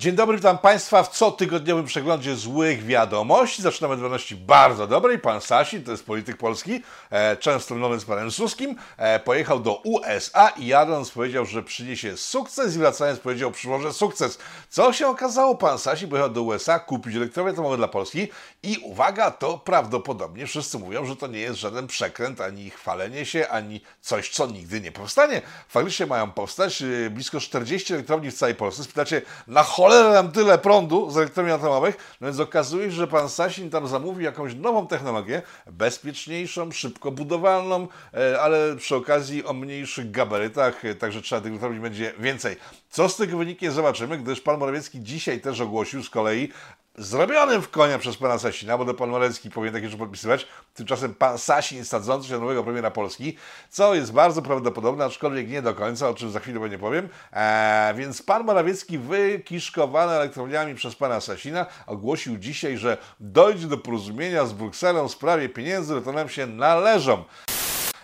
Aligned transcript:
Dzień 0.00 0.14
dobry, 0.14 0.36
witam 0.36 0.58
Państwa 0.58 1.02
w 1.02 1.08
cotygodniowym 1.08 1.84
przeglądzie 1.84 2.36
złych 2.36 2.84
wiadomości. 2.84 3.62
Zaczynamy 3.62 3.94
od 3.94 4.00
wiadomości 4.00 4.36
bardzo 4.36 4.86
dobrej. 4.86 5.18
Pan 5.18 5.40
Sasin, 5.40 5.84
to 5.84 5.90
jest 5.90 6.06
polityk 6.06 6.36
polski, 6.36 6.82
e, 7.10 7.36
często 7.36 7.74
mylony 7.74 8.00
z 8.00 8.04
panem 8.04 8.30
Suskim, 8.30 8.76
e, 8.96 9.20
pojechał 9.20 9.60
do 9.60 9.74
USA 9.74 10.48
i 10.48 10.66
jadąc 10.66 11.10
powiedział, 11.10 11.46
że 11.46 11.62
przyniesie 11.62 12.16
sukces 12.16 12.76
i 12.76 12.78
wracając 12.78 13.20
powiedział, 13.20 13.50
przyłożę 13.50 13.92
sukces. 13.92 14.38
Co 14.70 14.92
się 14.92 15.08
okazało? 15.08 15.54
Pan 15.54 15.78
Sasin 15.78 16.08
pojechał 16.08 16.30
do 16.30 16.42
USA 16.42 16.78
kupić 16.78 17.16
elektrownię 17.16 17.52
atomową 17.52 17.76
dla 17.76 17.88
Polski 17.88 18.28
i 18.62 18.78
uwaga, 18.82 19.30
to 19.30 19.58
prawdopodobnie 19.58 20.46
wszyscy 20.46 20.78
mówią, 20.78 21.04
że 21.04 21.16
to 21.16 21.26
nie 21.26 21.40
jest 21.40 21.58
żaden 21.58 21.86
przekręt, 21.86 22.40
ani 22.40 22.70
chwalenie 22.70 23.26
się, 23.26 23.48
ani 23.48 23.80
coś, 24.00 24.30
co 24.30 24.46
nigdy 24.46 24.80
nie 24.80 24.92
powstanie. 24.92 25.42
Faktycznie 25.68 26.06
mają 26.06 26.30
powstać 26.30 26.82
e, 26.82 27.10
blisko 27.10 27.40
40 27.40 27.94
elektrowni 27.94 28.30
w 28.30 28.34
całej 28.34 28.54
Polsce. 28.54 28.84
Spytacie, 28.84 29.22
na 29.46 29.62
cholerę 29.62 29.89
nam 29.94 30.32
tyle 30.32 30.58
prądu 30.58 31.10
z 31.10 31.16
elektrowni 31.16 31.52
atomowych, 31.52 32.16
no 32.20 32.26
więc 32.26 32.40
okazuje 32.40 32.84
się, 32.86 32.96
że 32.96 33.06
pan 33.06 33.28
Sasin 33.28 33.70
tam 33.70 33.88
zamówił 33.88 34.22
jakąś 34.22 34.54
nową 34.54 34.86
technologię, 34.86 35.42
bezpieczniejszą, 35.66 36.72
szybko 36.72 37.10
budowalną, 37.10 37.88
e, 38.14 38.40
ale 38.40 38.76
przy 38.76 38.96
okazji 38.96 39.44
o 39.44 39.52
mniejszych 39.52 40.10
gabarytach, 40.10 40.84
e, 40.84 40.94
także 40.94 41.22
trzeba 41.22 41.40
tych 41.40 41.50
elektrowni 41.50 41.80
będzie 41.80 42.12
więcej. 42.18 42.56
Co 42.90 43.08
z 43.08 43.16
tego 43.16 43.38
wyniknie 43.38 43.70
zobaczymy, 43.70 44.18
gdyż 44.18 44.40
pan 44.40 44.58
Morawiecki 44.58 45.00
dzisiaj 45.02 45.40
też 45.40 45.60
ogłosił 45.60 46.02
z 46.02 46.10
kolei, 46.10 46.52
zrobionym 46.98 47.62
w 47.62 47.70
konia 47.70 47.98
przez 47.98 48.16
pana 48.16 48.38
Sasina, 48.38 48.78
bo 48.78 48.84
do 48.84 48.94
pan 48.94 49.10
Morawiecki 49.10 49.50
powinien 49.50 49.74
takie 49.74 49.86
rzeczy 49.86 49.98
podpisywać, 49.98 50.46
tymczasem 50.74 51.14
pan 51.14 51.38
Sasin 51.38 51.84
sadzący 51.84 52.28
się 52.28 52.40
nowego 52.40 52.64
premiera 52.64 52.90
Polski, 52.90 53.36
co 53.70 53.94
jest 53.94 54.12
bardzo 54.12 54.42
prawdopodobne, 54.42 55.04
aczkolwiek 55.04 55.48
nie 55.48 55.62
do 55.62 55.74
końca, 55.74 56.08
o 56.08 56.14
czym 56.14 56.30
za 56.30 56.40
chwilę 56.40 56.68
nie 56.68 56.78
powiem. 56.78 57.08
Eee, 57.32 57.94
więc 57.94 58.22
pan 58.22 58.44
Morawiecki 58.44 58.98
wykiszkowany 58.98 60.12
elektrowniami 60.12 60.74
przez 60.74 60.94
pana 60.94 61.20
Sasina 61.20 61.66
ogłosił 61.86 62.38
dzisiaj, 62.38 62.78
że 62.78 62.96
dojdzie 63.20 63.66
do 63.66 63.78
porozumienia 63.78 64.46
z 64.46 64.52
Brukselą 64.52 65.08
w 65.08 65.12
sprawie 65.12 65.48
pieniędzy, 65.48 66.00
które 66.00 66.16
nam 66.16 66.28
się 66.28 66.46
należą. 66.46 67.24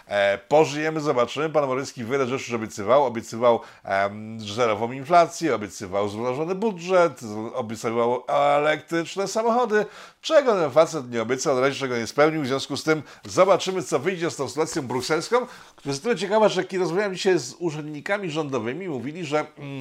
E, 0.07 0.39
pożyjemy, 0.39 1.01
zobaczymy. 1.01 1.51
Pan 1.51 1.67
Morycki 1.67 2.05
wiele 2.05 2.27
rzeczy 2.27 2.57
obiecywał. 2.57 3.05
Obiecywał 3.05 3.61
zerową 4.39 4.93
inflację, 4.93 5.55
obiecywał 5.55 6.09
zrównoważony 6.09 6.55
budżet, 6.55 7.21
obiecywał 7.55 8.23
elektryczne 8.29 9.29
samochody. 9.29 9.87
Czego 10.21 10.55
ten 10.55 10.71
facet 10.71 11.11
nie 11.11 11.23
obiecał, 11.23 11.55
na 11.55 11.61
razie 11.61 11.81
czego 11.81 11.99
nie 11.99 12.07
spełnił. 12.07 12.43
W 12.43 12.47
związku 12.47 12.77
z 12.77 12.85
tym 12.85 13.03
zobaczymy, 13.25 13.83
co 13.83 13.99
wyjdzie 13.99 14.31
z 14.31 14.37
tą 14.37 14.49
sytuacją 14.49 14.83
brukselską. 14.83 15.47
To 15.83 15.89
jest 15.89 16.03
tyle 16.03 16.17
ciekawe, 16.17 16.49
że 16.49 16.65
kiedy 16.65 16.83
rozmawiałem 16.85 17.15
dzisiaj 17.15 17.39
z 17.39 17.55
urzędnikami 17.59 18.31
rządowymi, 18.31 18.89
mówili, 18.89 19.25
że 19.25 19.47
mm, 19.59 19.79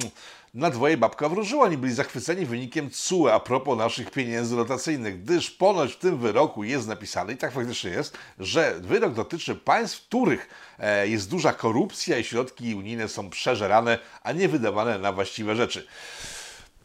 na 0.54 0.70
dwoje 0.70 0.96
babka 0.96 1.28
wróżyła. 1.28 1.64
Oni 1.64 1.76
byli 1.76 1.94
zachwyceni 1.94 2.46
wynikiem 2.46 2.90
CUE 2.90 3.28
a 3.32 3.40
propos 3.40 3.78
naszych 3.78 4.10
pieniędzy 4.10 4.56
rotacyjnych, 4.56 5.22
gdyż 5.22 5.50
ponoć 5.50 5.92
w 5.92 5.98
tym 5.98 6.18
wyroku 6.18 6.64
jest 6.64 6.88
napisane, 6.88 7.32
i 7.32 7.36
tak 7.36 7.52
faktycznie 7.52 7.90
jest, 7.90 8.18
że 8.38 8.74
wyrok 8.80 9.14
dotyczy 9.14 9.54
państw, 9.54 9.98
w 10.02 10.06
których 10.08 10.48
e, 10.78 11.08
jest 11.08 11.30
duża 11.30 11.52
korupcja 11.52 12.18
i 12.18 12.24
środki 12.24 12.74
unijne 12.74 13.08
są 13.08 13.30
przeżerane, 13.30 13.98
a 14.22 14.32
nie 14.32 14.48
wydawane 14.48 14.98
na 14.98 15.12
właściwe 15.12 15.56
rzeczy. 15.56 15.86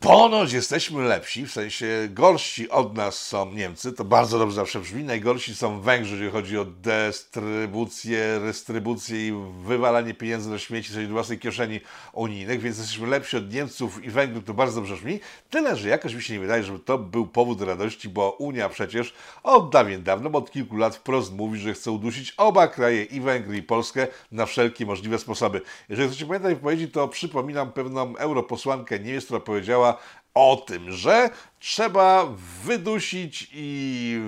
Ponoć 0.01 0.53
jesteśmy 0.53 1.03
lepsi, 1.03 1.45
w 1.45 1.51
sensie 1.51 2.07
gorsi 2.09 2.69
od 2.69 2.95
nas 2.95 3.27
są 3.27 3.51
Niemcy, 3.51 3.93
to 3.93 4.05
bardzo 4.05 4.39
dobrze 4.39 4.55
zawsze 4.55 4.79
brzmi. 4.79 5.03
Najgorsi 5.03 5.55
są 5.55 5.81
Węgrzy, 5.81 6.11
jeżeli 6.11 6.31
chodzi 6.31 6.57
o 6.57 6.65
dystrybucję, 6.65 8.39
restrybucję 8.39 9.27
i 9.27 9.33
wywalanie 9.63 10.13
pieniędzy 10.13 10.49
na 10.49 10.59
śmieci 10.59 10.93
sobie 10.93 11.07
do 11.07 11.13
własnej 11.13 11.39
kieszeni 11.39 11.79
unijnych, 12.13 12.61
więc 12.61 12.77
jesteśmy 12.77 13.07
lepsi 13.07 13.37
od 13.37 13.53
Niemców 13.53 14.03
i 14.03 14.09
Węgrów, 14.09 14.43
to 14.43 14.53
bardzo 14.53 14.75
dobrze 14.75 14.95
brzmi. 14.95 15.19
Tyle, 15.49 15.75
że 15.75 15.89
jakoś 15.89 16.13
mi 16.13 16.21
się 16.21 16.33
nie 16.33 16.39
wydaje, 16.39 16.63
żeby 16.63 16.79
to 16.79 16.97
był 16.97 17.27
powód 17.27 17.59
do 17.59 17.65
radości, 17.65 18.09
bo 18.09 18.31
Unia 18.31 18.69
przecież 18.69 19.13
od 19.43 19.69
dawien 19.69 20.03
dawno, 20.03 20.29
od 20.37 20.51
kilku 20.51 20.77
lat 20.77 20.95
wprost 20.95 21.33
mówi, 21.33 21.59
że 21.59 21.73
chce 21.73 21.91
udusić 21.91 22.33
oba 22.37 22.67
kraje, 22.67 23.03
i 23.03 23.21
Węgry, 23.21 23.57
i 23.57 23.63
Polskę, 23.63 24.07
na 24.31 24.45
wszelkie 24.45 24.85
możliwe 24.85 25.19
sposoby. 25.19 25.61
Jeżeli 25.89 26.09
chcecie 26.09 26.25
pamiętać 26.25 26.53
wypowiedzi, 26.53 26.87
to 26.87 27.07
przypominam 27.07 27.71
pewną 27.71 28.17
europosłankę 28.17 28.99
Niemiec, 28.99 29.25
która 29.25 29.39
powiedziała, 29.39 29.90
o 30.33 30.63
tym, 30.67 30.91
że 30.91 31.29
trzeba 31.59 32.27
wydusić 32.63 33.47
i 33.53 34.21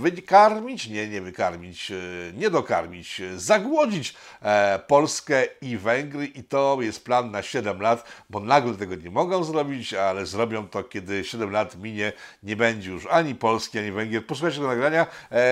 wykarmić, 0.00 0.88
nie, 0.88 1.08
nie 1.08 1.20
wykarmić, 1.20 1.90
e, 1.90 1.94
nie 2.34 2.50
dokarmić, 2.50 3.20
e, 3.20 3.38
zagłodzić 3.38 4.14
e, 4.42 4.78
Polskę 4.86 5.44
i 5.60 5.76
Węgry 5.76 6.26
i 6.26 6.44
to 6.44 6.78
jest 6.80 7.04
plan 7.04 7.30
na 7.30 7.42
7 7.42 7.80
lat, 7.80 8.04
bo 8.30 8.40
nagle 8.40 8.74
tego 8.74 8.94
nie 8.94 9.10
mogą 9.10 9.44
zrobić, 9.44 9.94
ale 9.94 10.26
zrobią 10.26 10.68
to, 10.68 10.84
kiedy 10.84 11.24
7 11.24 11.50
lat 11.50 11.76
minie, 11.76 12.12
nie 12.42 12.56
będzie 12.56 12.90
już 12.90 13.06
ani 13.06 13.34
Polski, 13.34 13.78
ani 13.78 13.92
Węgier. 13.92 14.26
Posłuchajcie 14.26 14.56
tego 14.56 14.68
nagrania, 14.68 15.06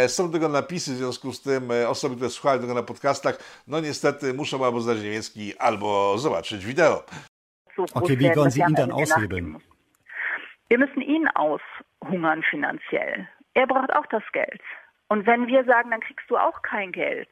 są 0.08 0.32
tego 0.32 0.48
napisy, 0.48 0.94
w 0.94 0.96
związku 0.96 1.32
z 1.32 1.40
tym 1.40 1.70
osoby, 1.88 2.16
które 2.16 2.30
słuchają 2.30 2.60
tego 2.60 2.74
na 2.74 2.82
podcastach, 2.82 3.38
no 3.66 3.80
niestety 3.80 4.34
muszą 4.34 4.64
albo 4.64 4.80
znać 4.80 4.98
niemiecki, 4.98 5.58
albo 5.58 6.18
zobaczyć 6.18 6.66
wideo. 6.66 7.04
Okay, 7.76 8.18
wie 8.18 8.34
wollen 8.36 8.50
Sie 8.50 8.60
ihn 8.60 8.74
dann 8.74 8.92
aushebeln? 8.92 9.58
Wir 10.68 10.78
müssen 10.78 11.00
ihn 11.00 11.28
aushungern 11.28 12.42
finanziell. 12.42 13.28
Er 13.54 13.66
braucht 13.66 13.94
auch 13.94 14.06
das 14.06 14.24
Geld. 14.32 14.60
Und 15.08 15.26
wenn 15.26 15.46
wir 15.46 15.64
sagen, 15.64 15.90
dann 15.90 16.00
kriegst 16.00 16.28
du 16.28 16.36
auch 16.36 16.62
kein 16.62 16.92
Geld, 16.92 17.28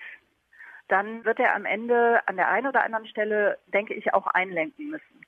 dann 0.88 1.25
wird 1.25 1.41
er 1.41 1.55
am 1.55 1.65
Ende 1.65 2.21
an 2.27 2.37
der 2.37 2.49
einen 2.50 2.69
oder 2.69 2.84
anderen 2.84 3.06
Stelle, 3.06 3.59
denke 3.66 3.94
ich, 3.94 4.12
auch 4.15 4.27
einlenken 4.28 4.91
müssen. 4.91 5.21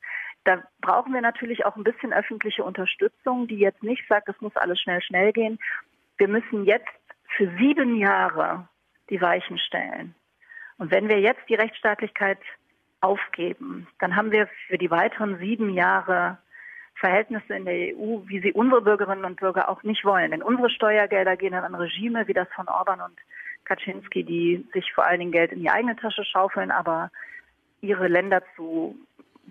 Da 0.45 0.63
brauchen 0.81 1.13
wir 1.13 1.23
natürlich 1.23 1.65
auch 1.67 1.77
ein 1.77 1.83
bisschen 1.83 2.13
öffentliche 2.13 2.63
Unterstützung, 2.63 3.49
die 3.49 3.59
jetzt 3.59 3.83
nicht 3.83 4.07
sagt, 4.09 4.29
es 4.29 4.41
muss 4.41 4.55
alles 4.55 4.81
schnell, 4.81 5.03
schnell 5.03 5.33
gehen. 5.33 5.59
Wir 6.19 6.29
müssen 6.29 6.65
jetzt 6.65 6.87
für 7.37 7.51
sieben 7.59 7.97
Jahre 7.97 8.69
die 9.11 9.21
Weichen 9.21 9.59
stellen. 9.59 10.15
Und 10.79 10.91
wenn 10.93 11.09
wir 11.09 11.21
jetzt 11.21 11.49
die 11.49 11.55
Rechtsstaatlichkeit 11.55 12.39
aufgeben, 13.07 13.87
dann 14.01 14.17
haben 14.17 14.33
wir 14.33 14.49
für 14.67 14.79
die 14.79 14.91
weiteren 14.91 15.39
sieben 15.39 15.71
Jahre 15.71 16.39
Verhältnisse 16.99 17.55
in 17.55 17.65
der 17.65 17.95
EU, 17.95 18.21
wie 18.27 18.41
sie 18.41 18.53
unsere 18.53 18.83
Bürgerinnen 18.83 19.25
und 19.25 19.39
Bürger 19.39 19.69
auch 19.69 19.83
nicht 19.83 20.05
wollen. 20.05 20.31
Denn 20.31 20.43
unsere 20.43 20.71
Steuergelder 20.71 21.37
gehen 21.37 21.53
dann 21.53 21.65
an 21.65 21.75
Regime 21.75 22.27
wie 22.27 22.33
das 22.33 22.49
von 22.55 22.69
Orban 22.69 23.01
und 23.01 23.17
Kaczynski, 23.65 24.25
die 24.25 24.67
sich 24.73 24.93
vor 24.93 25.05
allen 25.05 25.21
Dingen 25.21 25.33
Geld 25.33 25.53
in 25.53 25.61
die 25.61 25.71
eigene 25.71 25.97
Tasche 25.97 26.25
schaufeln, 26.25 26.71
aber 26.71 27.11
ihre 27.81 28.09
Länder 28.09 28.43
zu 28.57 28.97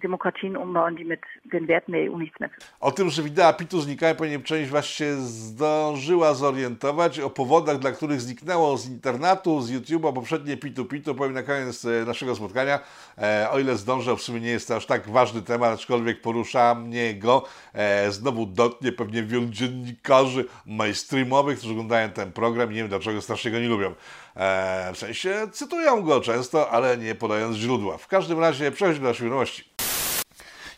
demokratijną 0.02 0.60
umbauen, 0.60 0.96
die 0.96 1.06
mit 1.06 1.22
den 1.46 1.68
Werten 1.68 1.92
der 1.92 2.02
EU 2.02 2.20
nichts 2.20 2.40
mehr 2.40 2.50
O 2.80 2.92
tym, 2.92 3.10
że 3.10 3.24
wideo 3.24 3.54
PIT-u 3.54 3.82
znikają, 3.82 4.16
pewnie 4.16 4.40
część 4.40 4.72
Was 4.72 4.86
się 4.86 5.16
zdążyła 5.16 6.34
zorientować. 6.34 7.20
O 7.20 7.30
powodach, 7.30 7.80
dla 7.80 7.92
których 7.92 8.22
zniknęło 8.22 8.78
z 8.78 8.90
internetu, 8.90 9.62
z 9.62 9.72
YouTube'a 9.72 10.14
poprzednie 10.14 10.58
PIT-u 10.58 10.86
PIT-u, 10.86 11.16
powiem 11.16 11.34
na 11.34 11.44
koniec 11.44 11.86
e, 11.86 12.06
naszego 12.06 12.36
spotkania. 12.36 12.80
E, 13.18 13.48
o 13.52 13.60
ile 13.60 13.76
zdążę, 13.78 14.16
w 14.16 14.22
sumie 14.22 14.40
nie 14.40 14.50
jest 14.50 14.68
to 14.68 14.76
aż 14.76 14.86
tak 14.86 15.10
ważny 15.10 15.42
temat, 15.42 15.74
aczkolwiek 15.74 16.22
porusza 16.22 16.76
mnie 16.76 17.14
go. 17.14 17.46
E, 17.74 18.12
znowu 18.12 18.46
dotknie 18.46 18.92
pewnie 18.92 19.24
wielu 19.24 19.46
dziennikarzy 19.46 20.46
mainstreamowych, 20.66 21.58
którzy 21.58 21.74
oglądają 21.74 22.10
ten 22.10 22.32
program 22.32 22.70
nie 22.70 22.76
wiem 22.76 22.88
dlaczego 22.88 23.22
strasznie 23.22 23.52
go 23.52 23.60
nie 23.60 23.68
lubią. 23.68 23.94
E, 24.36 24.92
w 24.94 24.98
sensie 24.98 25.48
cytują 25.52 26.02
go 26.02 26.22
często, 26.22 26.70
ale 26.70 26.98
nie 26.98 27.16
podając 27.16 27.58
źródła. 27.58 27.98
W 27.98 28.08
każdym 28.08 28.40
razie 28.40 28.72
przechodźmy 28.72 29.02
do 29.04 29.08
naszej 29.08 29.24
wiadomości. 29.24 29.76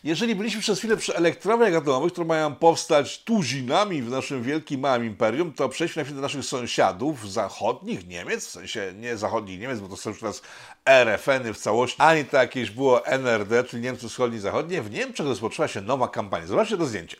Jeżeli 0.04 0.34
byliśmy 0.34 0.60
przez 0.60 0.78
chwilę 0.78 0.96
przy 0.96 1.16
elektrowniach 1.16 1.74
atomowych, 1.74 2.12
które 2.12 2.26
mają 2.26 2.54
powstać 2.54 3.24
tuzinami 3.24 4.02
w 4.02 4.10
naszym 4.10 4.42
wielkim 4.42 4.80
małym 4.80 5.04
imperium, 5.04 5.52
to 5.52 5.68
przejdźmy 5.68 6.00
na 6.00 6.04
chwilę 6.04 6.16
do 6.16 6.22
naszych 6.22 6.44
sąsiadów 6.44 7.32
zachodnich, 7.32 8.06
Niemiec, 8.06 8.46
w 8.46 8.50
sensie 8.50 8.92
nie 8.96 9.16
zachodnich 9.16 9.60
Niemiec, 9.60 9.80
bo 9.80 9.88
to 9.88 9.96
są 9.96 10.10
już 10.10 10.20
teraz 10.20 10.42
RFN-y 10.84 11.54
w 11.54 11.58
całości, 11.58 11.96
ani 11.98 12.24
to 12.24 12.36
jakieś 12.36 12.70
było 12.70 13.06
NRD, 13.06 13.64
czyli 13.64 13.82
Niemcy 13.82 14.08
Wschodnie 14.08 14.38
i 14.38 14.40
Zachodnie. 14.40 14.82
W 14.82 14.90
Niemczech 14.90 15.26
rozpoczęła 15.26 15.68
się 15.68 15.80
nowa 15.80 16.08
kampania. 16.08 16.46
Zobaczcie 16.46 16.76
to 16.76 16.86
zdjęcie. 16.86 17.16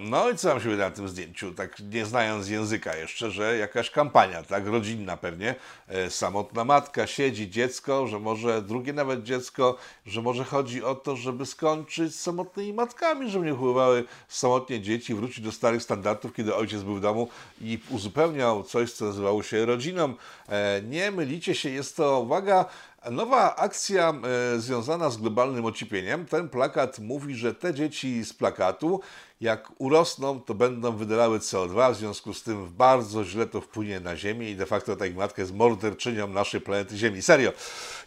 No 0.00 0.30
i 0.30 0.36
co 0.36 0.48
wam 0.48 0.60
się 0.60 0.68
wydaje 0.68 0.90
na 0.90 0.96
tym 0.96 1.08
zdjęciu, 1.08 1.54
tak 1.54 1.80
nie 1.80 2.06
znając 2.06 2.48
języka 2.48 2.96
jeszcze, 2.96 3.30
że 3.30 3.56
jakaś 3.56 3.90
kampania, 3.90 4.42
tak, 4.42 4.66
rodzinna 4.66 5.16
pewnie, 5.16 5.54
e, 5.88 6.10
samotna 6.10 6.64
matka, 6.64 7.06
siedzi 7.06 7.50
dziecko, 7.50 8.06
że 8.06 8.18
może 8.18 8.62
drugie 8.62 8.92
nawet 8.92 9.22
dziecko, 9.22 9.76
że 10.06 10.22
może 10.22 10.44
chodzi 10.44 10.84
o 10.84 10.94
to, 10.94 11.16
żeby 11.16 11.46
skończyć 11.46 12.14
z 12.14 12.20
samotnymi 12.20 12.72
matkami, 12.72 13.30
żeby 13.30 13.46
nie 13.46 13.54
wpływały 13.54 14.04
samotnie 14.28 14.80
dzieci, 14.80 15.14
wrócić 15.14 15.40
do 15.44 15.52
starych 15.52 15.82
standardów, 15.82 16.34
kiedy 16.34 16.54
ojciec 16.54 16.82
był 16.82 16.94
w 16.94 17.00
domu 17.00 17.28
i 17.60 17.78
uzupełniał 17.90 18.62
coś, 18.62 18.92
co 18.92 19.04
nazywało 19.04 19.42
się 19.42 19.66
rodziną. 19.66 20.14
E, 20.48 20.82
nie 20.82 21.10
mylicie 21.10 21.54
się, 21.54 21.70
jest 21.70 21.96
to, 21.96 22.20
uwaga, 22.20 22.64
Nowa 23.10 23.56
akcja 23.56 24.14
e, 24.54 24.60
związana 24.60 25.10
z 25.10 25.16
globalnym 25.16 25.64
ociepieniem. 25.64 26.26
Ten 26.26 26.48
plakat 26.48 26.98
mówi, 26.98 27.34
że 27.34 27.54
te 27.54 27.74
dzieci 27.74 28.24
z 28.24 28.32
plakatu 28.32 29.00
jak 29.40 29.72
urosną, 29.78 30.40
to 30.40 30.54
będą 30.54 30.96
wydzielały 30.96 31.38
CO2, 31.38 31.92
w 31.92 31.96
związku 31.96 32.34
z 32.34 32.42
tym 32.42 32.68
bardzo 32.78 33.24
źle 33.24 33.46
to 33.46 33.60
wpłynie 33.60 34.00
na 34.00 34.16
Ziemię 34.16 34.50
i 34.50 34.56
de 34.56 34.66
facto 34.66 34.96
ta 34.96 35.04
matka 35.16 35.42
jest 35.42 35.54
morderczynią 35.54 36.26
naszej 36.28 36.60
planety 36.60 36.96
Ziemi. 36.96 37.22
Serio. 37.22 37.52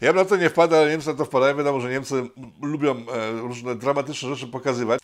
Ja 0.02 0.14
na 0.14 0.26
to 0.26 0.38
nie 0.38 0.50
wpadał, 0.50 0.80
ale 0.80 0.92
Niemcy 0.92 1.08
na 1.08 1.14
to 1.14 1.26
wpadają. 1.26 1.58
Wiadomo, 1.58 1.82
że 1.82 1.90
Niemcy 1.90 2.30
lubią 2.62 3.06
e, 3.12 3.32
różne 3.32 3.76
dramatyczne 3.76 4.30
rzeczy 4.30 4.48
pokazywać. 4.48 5.02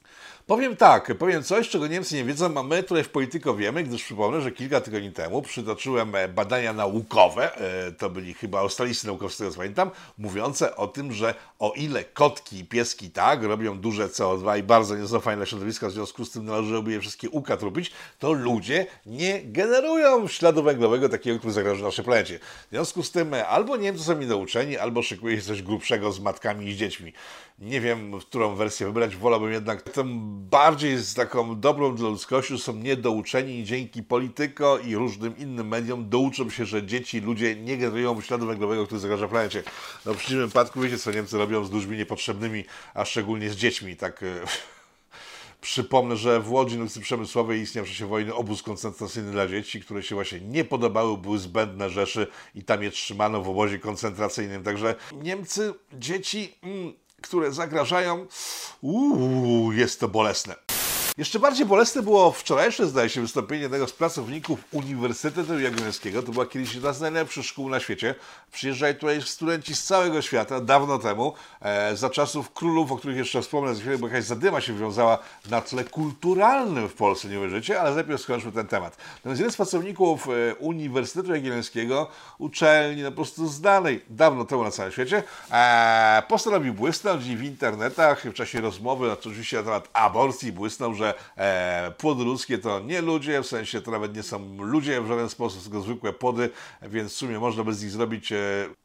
Powiem 0.50 0.76
tak, 0.76 1.18
powiem 1.18 1.44
coś, 1.44 1.70
czego 1.70 1.88
Niemcy 1.88 2.16
nie 2.16 2.24
wiedzą, 2.24 2.58
a 2.58 2.64
my 2.64 2.84
tutaj 2.84 3.04
w 3.04 3.10
Polityko 3.10 3.56
wiemy, 3.56 3.84
gdyż 3.84 4.04
przypomnę, 4.04 4.42
że 4.42 4.52
kilka 4.52 4.82
tygodni 4.82 5.12
temu 5.12 5.42
przytoczyłem 5.42 6.16
e, 6.16 6.28
badania 6.28 6.74
naukowe, 6.74 7.56
e, 7.56 7.92
to 7.92 8.10
byli 8.10 8.34
chyba 8.34 8.60
australijscy 8.60 9.08
naukowcy, 9.08 9.38
tego 9.38 9.56
pamiętam, 9.56 9.92
mówiące 10.18 10.76
o 10.76 10.88
tym, 10.88 11.14
że 11.14 11.34
o 11.60 11.74
ile 11.76 12.04
kotki 12.04 12.60
i 12.60 12.66
pieski 12.66 13.12
tak 13.12 13.44
robią 13.44 13.80
duże 13.80 14.08
CO2 14.08 14.60
i 14.60 14.64
bardzo 14.64 14.96
nie 14.96 15.08
są 15.08 15.20
fajne 15.20 15.46
środowiska, 15.46 15.88
w 15.88 15.92
związku 15.92 16.19
z 16.26 16.32
tym 16.32 16.46
należałoby 16.46 16.92
je 16.92 17.00
wszystkie 17.00 17.30
ukatrupić, 17.30 17.92
to 18.20 18.34
ludzie 18.34 18.86
nie 19.06 19.42
generują 19.44 20.28
śladu 20.28 20.64
węglowego 20.64 21.10
takiego, 21.10 21.38
który 21.38 21.54
zagraża 21.54 21.84
naszej 21.84 22.06
planecie. 22.06 22.40
W 22.40 22.70
związku 22.70 23.04
z 23.04 23.12
tym 23.12 23.34
e, 23.34 23.48
albo 23.48 23.78
Niemcy 23.78 24.04
są 24.04 24.20
niedouczeni, 24.20 24.78
albo 24.78 25.04
szykuje 25.04 25.36
się 25.36 25.42
coś 25.42 25.62
grubszego 25.62 26.12
z 26.12 26.20
matkami 26.20 26.68
i 26.68 26.74
z 26.74 26.78
dziećmi. 26.78 27.14
Nie 27.60 27.82
wiem, 27.82 28.20
którą 28.20 28.56
wersję 28.56 28.86
wybrać, 28.86 29.16
wolałbym 29.16 29.52
jednak 29.52 29.82
tę 29.82 30.04
bardziej 30.50 30.98
z 30.98 31.14
taką 31.14 31.60
dobrą 31.60 31.96
dla 31.96 32.10
ludzkości, 32.10 32.60
są 32.60 32.74
niedouczeni 32.74 33.60
i 33.60 33.64
dzięki 33.64 34.04
Polityko 34.04 34.80
i 34.80 34.96
różnym 34.96 35.38
innym 35.38 35.68
mediom 35.68 36.10
douczą 36.10 36.50
się, 36.50 36.66
że 36.66 36.86
dzieci, 36.86 37.22
ludzie 37.22 37.56
nie 37.56 37.78
generują 37.78 38.22
śladu 38.22 38.46
węglowego, 38.46 38.86
który 38.86 39.02
zagraża 39.02 39.28
planecie. 39.28 39.64
No 40.06 40.14
w 40.14 40.18
przeciwnym 40.18 40.48
wypadku 40.48 40.82
wiecie, 40.82 40.98
co 40.98 41.12
Niemcy 41.12 41.38
robią 41.38 41.66
z 41.66 41.72
ludźmi 41.72 41.98
niepotrzebnymi, 41.98 42.64
a 42.94 43.06
szczególnie 43.06 43.50
z 43.50 43.56
dziećmi, 43.56 43.96
tak... 43.96 44.24
Przypomnę, 45.62 46.18
że 46.18 46.40
w 46.40 46.52
Łodzi 46.52 46.78
Nocy 46.78 47.00
Przemysłowej 47.00 47.60
istniał 47.62 47.86
w 47.86 47.88
czasie 47.88 48.06
wojny 48.06 48.34
obóz 48.34 48.64
koncentracyjny 48.64 49.32
dla 49.32 49.48
dzieci, 49.48 49.82
które 49.82 50.04
się 50.04 50.16
właśnie 50.16 50.40
nie 50.40 50.66
podobały, 50.66 51.18
były 51.18 51.40
zbędne 51.40 51.90
rzeszy 51.90 52.28
i 52.56 52.64
tam 52.64 52.84
je 52.84 52.92
trzymano 52.92 53.42
w 53.42 53.50
obozie 53.50 53.80
koncentracyjnym. 53.80 54.64
Także 54.64 54.96
Niemcy, 55.24 55.74
dzieci, 55.94 56.56
mm, 56.64 56.94
które 57.22 57.52
zagrażają, 57.52 58.28
uuu, 58.82 59.72
jest 59.72 60.00
to 60.00 60.08
bolesne. 60.08 60.79
Jeszcze 61.20 61.40
bardziej 61.40 61.66
bolesne 61.66 62.02
było 62.02 62.32
wczorajsze, 62.32 62.88
zdaje 62.88 63.10
się, 63.10 63.22
wystąpienie 63.22 63.62
jednego 63.62 63.88
z 63.88 63.94
pracowników 63.94 64.60
Uniwersytetu 64.72 65.60
Jagiellońskiego. 65.60 66.24
To 66.24 66.32
była 66.32 66.46
kiedyś 66.46 66.74
jedna 66.74 66.94
z 66.94 67.02
najlepszych 67.02 67.46
szkół 67.46 67.70
na 67.70 67.80
świecie. 67.80 68.16
Przyjeżdżali 68.52 68.96
tutaj 68.96 69.22
studenci 69.22 69.76
z 69.76 69.84
całego 69.84 70.22
świata, 70.22 70.62
dawno 70.62 71.00
temu, 71.00 71.34
e, 71.62 71.96
za 71.96 72.10
czasów 72.10 72.54
królów, 72.54 72.92
o 72.92 72.98
których 72.98 73.18
jeszcze 73.18 73.42
wspomnę 73.42 73.76
za 73.76 73.82
chwilę, 73.82 73.98
bo 73.98 74.08
jakaś 74.08 74.24
zadyma 74.24 74.62
się 74.62 74.78
wiązała 74.78 75.18
na 75.50 75.62
tle 75.62 75.84
kulturalnym 75.84 76.90
w 76.90 76.94
Polsce, 76.94 77.28
nie 77.28 77.40
wierzycie, 77.40 77.82
ale 77.82 77.96
najpierw 77.96 78.22
skończmy 78.22 78.52
ten 78.52 78.68
temat. 78.68 78.98
Natomiast 79.16 79.40
jeden 79.40 79.54
z 79.54 79.58
pracowników 79.58 80.28
e, 80.28 80.56
Uniwersytetu 80.56 81.34
Jagiellońskiego, 81.34 82.08
uczelni 82.38 83.04
no 83.04 83.10
po 83.10 83.16
prostu 83.16 83.48
znanej 83.48 84.06
dawno 84.10 84.46
temu 84.46 84.64
na 84.64 84.72
całym 84.72 84.92
świecie, 84.92 85.24
e, 85.52 86.24
postanowił 86.28 86.74
błysnąć 86.74 87.28
i 87.28 87.38
w 87.38 87.44
internetach 87.44 88.24
w 88.24 88.34
czasie 88.34 88.62
rozmowy, 88.62 89.12
oczywiście 89.12 89.58
na 89.58 89.64
temat 89.64 89.90
aborcji, 89.94 90.52
błysnął, 90.52 90.94
że 90.94 91.09
e, 91.38 91.92
płody 91.98 92.24
ludzkie 92.24 92.58
to 92.58 92.80
nie 92.80 93.02
ludzie, 93.02 93.42
w 93.42 93.48
sensie 93.48 93.82
to 93.82 93.92
nawet 93.92 94.16
nie 94.16 94.24
są 94.24 94.58
ludzie 94.64 95.02
w 95.02 95.08
żaden 95.08 95.30
sposób, 95.30 95.64
tylko 95.64 95.82
zwykłe 95.82 96.14
płody, 96.14 96.50
więc 96.82 97.14
w 97.14 97.16
sumie 97.16 97.40
można 97.40 97.64
by 97.64 97.74
z 97.74 97.84
nich 97.84 97.92
zrobić, 97.92 98.32
e, 98.32 98.36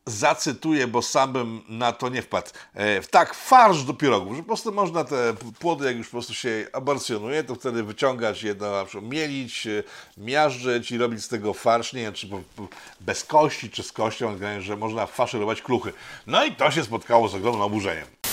zacytuję, 0.07 0.87
bo 0.87 1.03
sam 1.03 1.33
bym 1.33 1.61
na 1.69 1.93
to 1.93 2.09
nie 2.09 2.23
wpadł, 2.23 2.51
e, 2.75 3.01
tak, 3.01 3.35
farsz 3.35 3.83
do 3.83 3.95
pierogów, 3.95 4.37
że 4.37 4.43
po 4.43 4.47
prostu 4.47 4.73
można 4.73 5.05
te 5.05 5.35
płody, 5.59 5.87
jak 5.87 5.97
już 5.97 6.07
po 6.07 6.13
prostu 6.13 6.35
się 6.35 6.67
aborcjonuje, 6.73 7.45
to 7.45 7.55
wtedy 7.55 7.83
wyciągać 7.83 8.43
je 8.43 8.55
do, 8.55 8.71
na 8.71 8.85
przykład 8.85 9.13
mielić, 9.13 9.67
e, 9.67 9.83
miażdżyć 10.19 10.91
i 10.91 10.99
robić 10.99 11.25
z 11.25 11.29
tego 11.29 11.55
farsz, 11.55 11.93
nie 11.93 12.03
wiem, 12.03 12.13
czy 12.13 12.27
po, 12.27 12.41
po, 12.57 12.69
bez 13.01 13.25
kości, 13.25 13.71
czy 13.71 13.83
z 13.83 13.93
kością, 13.93 14.39
że 14.61 14.77
można 14.77 15.07
faszerować 15.07 15.63
kluchy. 15.63 15.93
No 16.27 16.45
i 16.45 16.53
to 16.53 16.71
się 16.71 16.85
spotkało 16.85 17.29
z 17.29 17.35
ogromnym 17.35 17.63
oburzeniem. 17.63 18.24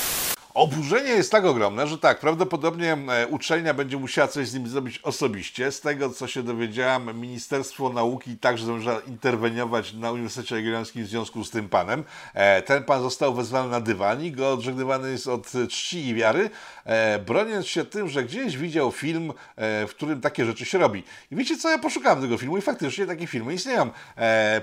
Oburzenie 0.54 1.10
jest 1.10 1.32
tak 1.32 1.46
ogromne, 1.46 1.88
że 1.88 1.98
tak, 1.98 2.20
prawdopodobnie 2.20 2.98
e, 3.10 3.28
uczelnia 3.28 3.74
będzie 3.74 3.98
musiała 3.98 4.28
coś 4.28 4.48
z 4.48 4.54
nim 4.54 4.68
zrobić 4.68 5.00
osobiście. 5.00 5.72
Z 5.72 5.82
tego, 5.82 6.10
co 6.10 6.28
się 6.28 6.44
dowiedziałam, 6.44 7.20
Ministerstwo 7.22 7.90
Nauki 7.90 8.38
także 8.38 8.66
zamierza 8.66 9.00
interweniować 9.08 9.94
na 9.94 10.12
Uniwersytecie 10.12 10.56
Jagiellońskim 10.56 11.04
w 11.04 11.08
związku 11.08 11.44
z 11.44 11.50
tym 11.50 11.70
panem. 11.70 12.04
E, 12.34 12.62
ten 12.62 12.84
pan 12.84 13.02
został 13.02 13.34
wezwany 13.34 13.70
na 13.70 13.82
dywanik, 13.82 14.36
go 14.36 14.54
odżegnywany 14.54 15.12
jest 15.12 15.28
od 15.28 15.52
czci 15.70 16.08
i 16.08 16.14
wiary, 16.14 16.50
e, 16.86 17.20
broniąc 17.20 17.68
się 17.68 17.86
tym, 17.86 18.10
że 18.10 18.24
gdzieś 18.24 18.58
widział 18.58 18.92
film, 18.92 19.34
w 19.58 19.90
którym 19.90 20.22
takie 20.22 20.46
rzeczy 20.46 20.66
się 20.66 20.78
robi. 20.78 21.04
I 21.32 21.36
wiecie 21.36 21.58
co, 21.58 21.70
ja 21.70 21.78
poszukałem 21.78 22.22
tego 22.22 22.38
filmu 22.38 22.58
i 22.58 22.62
faktycznie 22.62 23.06
takie 23.06 23.28
filmy 23.28 23.54
istnieją. 23.54 23.90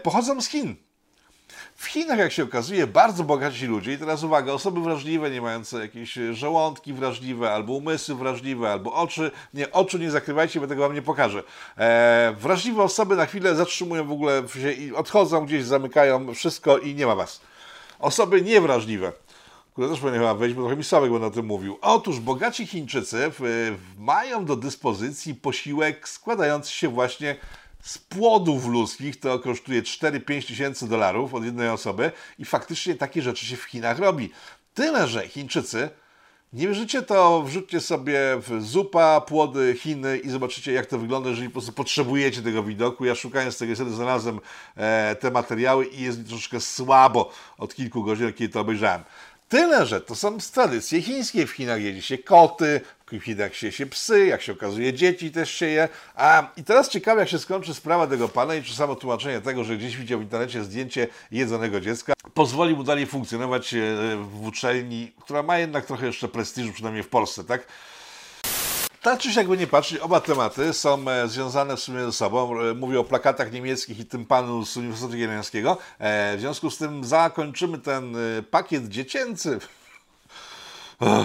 Pochodzą 0.03 0.41
z 0.41 0.49
Chin. 0.49 0.88
W 1.77 1.87
Chinach, 1.87 2.19
jak 2.19 2.33
się 2.33 2.45
okazuje, 2.45 2.87
bardzo 2.87 3.25
bogaci 3.25 3.67
ludzie, 3.67 3.93
i 3.93 3.99
teraz 3.99 4.23
uwaga, 4.23 4.53
osoby 4.53 4.81
wrażliwe, 4.81 5.31
nie 5.31 5.41
mające 5.41 5.81
jakieś 5.81 6.19
żołądki 6.33 6.93
wrażliwe, 6.93 7.53
albo 7.53 7.73
umysły 7.73 8.15
wrażliwe, 8.15 8.73
albo 8.73 8.93
oczy, 8.93 9.31
nie, 9.55 9.73
oczu 9.73 9.99
nie 9.99 10.11
zakrywajcie, 10.11 10.61
bo 10.61 10.67
tego 10.67 10.83
wam 10.83 10.95
nie 10.95 11.03
pokażę. 11.03 11.43
E, 11.79 12.35
wrażliwe 12.41 12.83
osoby 12.83 13.17
na 13.17 13.27
chwilę 13.27 13.55
zatrzymują 13.55 14.07
w 14.07 14.13
ogóle 14.13 14.43
się 14.63 14.73
i 14.73 14.95
odchodzą 14.95 15.47
gdzieś, 15.47 15.65
zamykają 15.65 16.35
wszystko 16.35 16.79
i 16.79 16.95
nie 16.95 17.07
ma 17.07 17.15
was. 17.15 17.41
Osoby 17.99 18.43
niewrażliwe 18.43 19.13
które 19.79 19.91
też 19.91 20.01
powinien 20.01 20.21
chyba 20.21 20.35
wejść, 20.35 20.57
bo 20.57 20.63
trochę 20.63 20.77
mi 20.77 20.85
Sławek 20.85 21.13
będę 21.13 21.27
o 21.27 21.31
tym 21.31 21.47
mówił. 21.47 21.79
Otóż 21.81 22.21
bogaci 22.21 22.67
Chińczycy 22.67 23.31
mają 23.99 24.45
do 24.45 24.57
dyspozycji 24.57 25.35
posiłek 25.35 26.09
składający 26.09 26.73
się 26.73 26.89
właśnie 26.89 27.37
z 27.83 27.99
płodów 27.99 28.67
ludzkich 28.67 29.21
to 29.21 29.39
kosztuje 29.39 29.83
4-5 29.83 30.47
tysięcy 30.47 30.89
dolarów 30.89 31.35
od 31.35 31.45
jednej 31.45 31.69
osoby 31.69 32.13
i 32.39 32.45
faktycznie 32.45 32.95
takie 32.95 33.23
rzeczy 33.23 33.47
się 33.47 33.57
w 33.57 33.63
Chinach 33.63 33.99
robi. 33.99 34.31
Tyle, 34.75 35.09
że 35.09 35.29
Chińczycy, 35.29 35.91
nie 36.53 36.69
wierzycie 36.69 37.03
to, 37.03 37.43
wrzućcie 37.43 37.81
sobie 37.81 38.21
w 38.37 38.63
zupa, 38.63 39.21
płody, 39.21 39.77
Chiny 39.79 40.19
i 40.19 40.31
zobaczycie 40.31 40.73
jak 40.73 40.87
to 40.87 40.99
wygląda, 40.99 41.31
jeżeli 41.31 41.49
po 41.49 41.53
prostu 41.53 41.73
potrzebujecie 41.73 42.43
tego 42.43 42.63
widoku. 42.63 43.05
Ja 43.05 43.15
szukając 43.15 43.59
tego 43.59 43.75
wtedy 43.75 43.91
znalazłem 43.91 44.41
e, 44.77 45.17
te 45.21 45.31
materiały 45.31 45.87
i 45.87 46.03
jest 46.03 46.19
mi 46.19 46.25
troszkę 46.25 46.61
słabo 46.61 47.33
od 47.59 47.75
kilku 47.75 48.05
godzin, 48.05 48.33
kiedy 48.33 48.53
to 48.53 48.61
obejrzałem. 48.61 49.03
Tyle, 49.49 49.87
że 49.87 50.01
to 50.01 50.15
są 50.15 50.39
tradycje 50.53 51.03
chińskie. 51.03 51.47
W 51.47 51.51
Chinach 51.51 51.83
jedzie 51.83 52.03
się 52.03 52.19
koty, 52.19 52.81
w 53.13 53.21
Chinach 53.21 53.55
się 53.55 53.73
się 53.73 53.87
psy, 53.87 54.27
jak 54.27 54.43
się 54.43 54.53
okazuje 54.53 54.93
dzieci 54.93 55.31
też 55.31 55.51
się 55.51 55.67
je. 55.67 55.89
A, 56.15 56.51
I 56.57 56.65
teraz 56.65 56.89
ciekawe, 56.89 57.21
jak 57.21 57.29
się 57.29 57.39
skończy 57.39 57.75
sprawa 57.75 58.07
tego 58.07 58.29
pana 58.29 58.55
i 58.55 58.63
czy 58.63 58.75
samo 58.75 58.97
tłumaczenie 58.97 59.41
tego, 59.41 59.65
że 59.65 59.77
gdzieś 59.77 59.97
widział 59.97 60.19
w 60.19 60.23
internecie 60.23 60.65
zdjęcie 60.65 61.09
jedzonego 61.31 61.81
dziecka, 61.81 62.13
pozwoli 62.35 62.75
mu 62.75 62.85
dalej 62.85 63.07
funkcjonować 63.07 63.75
e, 63.75 63.79
w 64.17 64.47
uczelni, 64.47 65.13
która 65.21 65.43
ma 65.43 65.59
jednak 65.59 65.87
trochę 65.87 66.07
jeszcze 66.07 66.29
prestiżu, 66.29 66.73
przynajmniej 66.73 67.03
w 67.03 67.09
Polsce, 67.09 67.45
tak? 67.45 67.67
Tak 69.03 69.21
czy 69.21 69.33
jakby 69.33 69.57
nie 69.57 69.67
patrzeć, 69.67 69.99
oba 69.99 70.21
tematy 70.21 70.73
są 70.73 71.09
e, 71.09 71.29
związane 71.29 71.77
w 71.77 71.81
sumie 71.81 72.05
ze 72.05 72.13
sobą. 72.13 72.61
E, 72.61 72.75
mówię 72.75 73.01
o 73.01 73.05
plakatach 73.05 73.53
niemieckich 73.53 73.99
i 73.99 74.05
tym 74.05 74.27
panu 74.27 74.67
z 74.67 74.77
Uniwersytetu 74.77 75.17
Jagiellońskiego. 75.17 75.79
E, 75.99 76.37
w 76.37 76.41
związku 76.41 76.71
z 76.71 76.79
tym 76.79 77.05
zakończymy 77.05 77.79
ten 77.79 78.17
pakiet 78.51 78.89
dziecięcy 78.89 79.59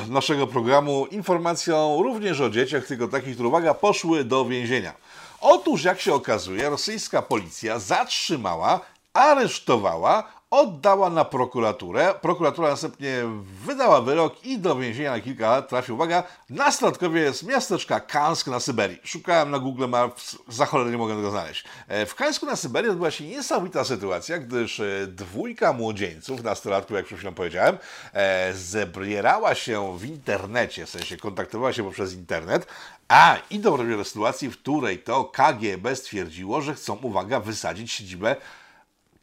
naszego 0.07 0.47
programu 0.47 1.05
informacją 1.05 2.03
również 2.03 2.41
o 2.41 2.49
dzieciach, 2.49 2.85
tylko 2.85 3.07
takich, 3.07 3.33
które, 3.33 3.49
uwaga, 3.49 3.73
poszły 3.73 4.23
do 4.23 4.45
więzienia. 4.45 4.93
Otóż, 5.41 5.83
jak 5.83 6.01
się 6.01 6.13
okazuje, 6.13 6.69
rosyjska 6.69 7.21
policja 7.21 7.79
zatrzymała, 7.79 8.79
aresztowała 9.13 10.23
oddała 10.53 11.09
na 11.09 11.25
prokuraturę. 11.25 12.13
Prokuratura 12.21 12.69
następnie 12.69 13.23
wydała 13.65 14.01
wyrok 14.01 14.45
i 14.45 14.59
do 14.59 14.75
więzienia 14.75 15.11
na 15.11 15.19
kilka 15.19 15.51
lat 15.51 15.69
trafił, 15.69 15.95
uwaga, 15.95 16.23
nastolatkowie 16.49 17.33
z 17.33 17.43
miasteczka 17.43 17.99
Kansk 17.99 18.47
na 18.47 18.59
Syberii. 18.59 18.99
Szukałem 19.03 19.51
na 19.51 19.59
Google 19.59 19.87
Maps, 19.87 20.37
za 20.47 20.65
cholerę 20.65 20.91
nie 20.91 20.97
mogę 20.97 21.15
tego 21.15 21.31
znaleźć. 21.31 21.63
E, 21.87 22.05
w 22.05 22.15
Kańsku 22.15 22.45
na 22.45 22.55
Syberii 22.55 22.89
odbyła 22.89 23.11
się 23.11 23.23
niesamowita 23.23 23.83
sytuacja, 23.83 24.37
gdyż 24.37 24.79
e, 24.79 25.07
dwójka 25.07 25.73
młodzieńców, 25.73 26.43
nastolatków, 26.43 26.97
jak 26.97 27.05
przed 27.05 27.17
chwilą 27.17 27.33
powiedziałem, 27.33 27.77
e, 28.13 28.53
zebierała 28.53 29.55
się 29.55 29.97
w 29.97 30.05
internecie, 30.05 30.85
w 30.85 30.89
sensie 30.89 31.17
kontaktowała 31.17 31.73
się 31.73 31.83
poprzez 31.83 32.13
internet, 32.13 32.67
a 33.07 33.37
i 33.49 33.59
doprowadziła 33.59 33.97
do 33.97 34.03
sytuacji, 34.03 34.49
w 34.49 34.57
której 34.57 34.99
to 34.99 35.23
KGB 35.23 35.95
stwierdziło, 35.95 36.61
że 36.61 36.73
chcą, 36.73 36.95
uwaga, 36.95 37.39
wysadzić 37.39 37.91
siedzibę 37.91 38.35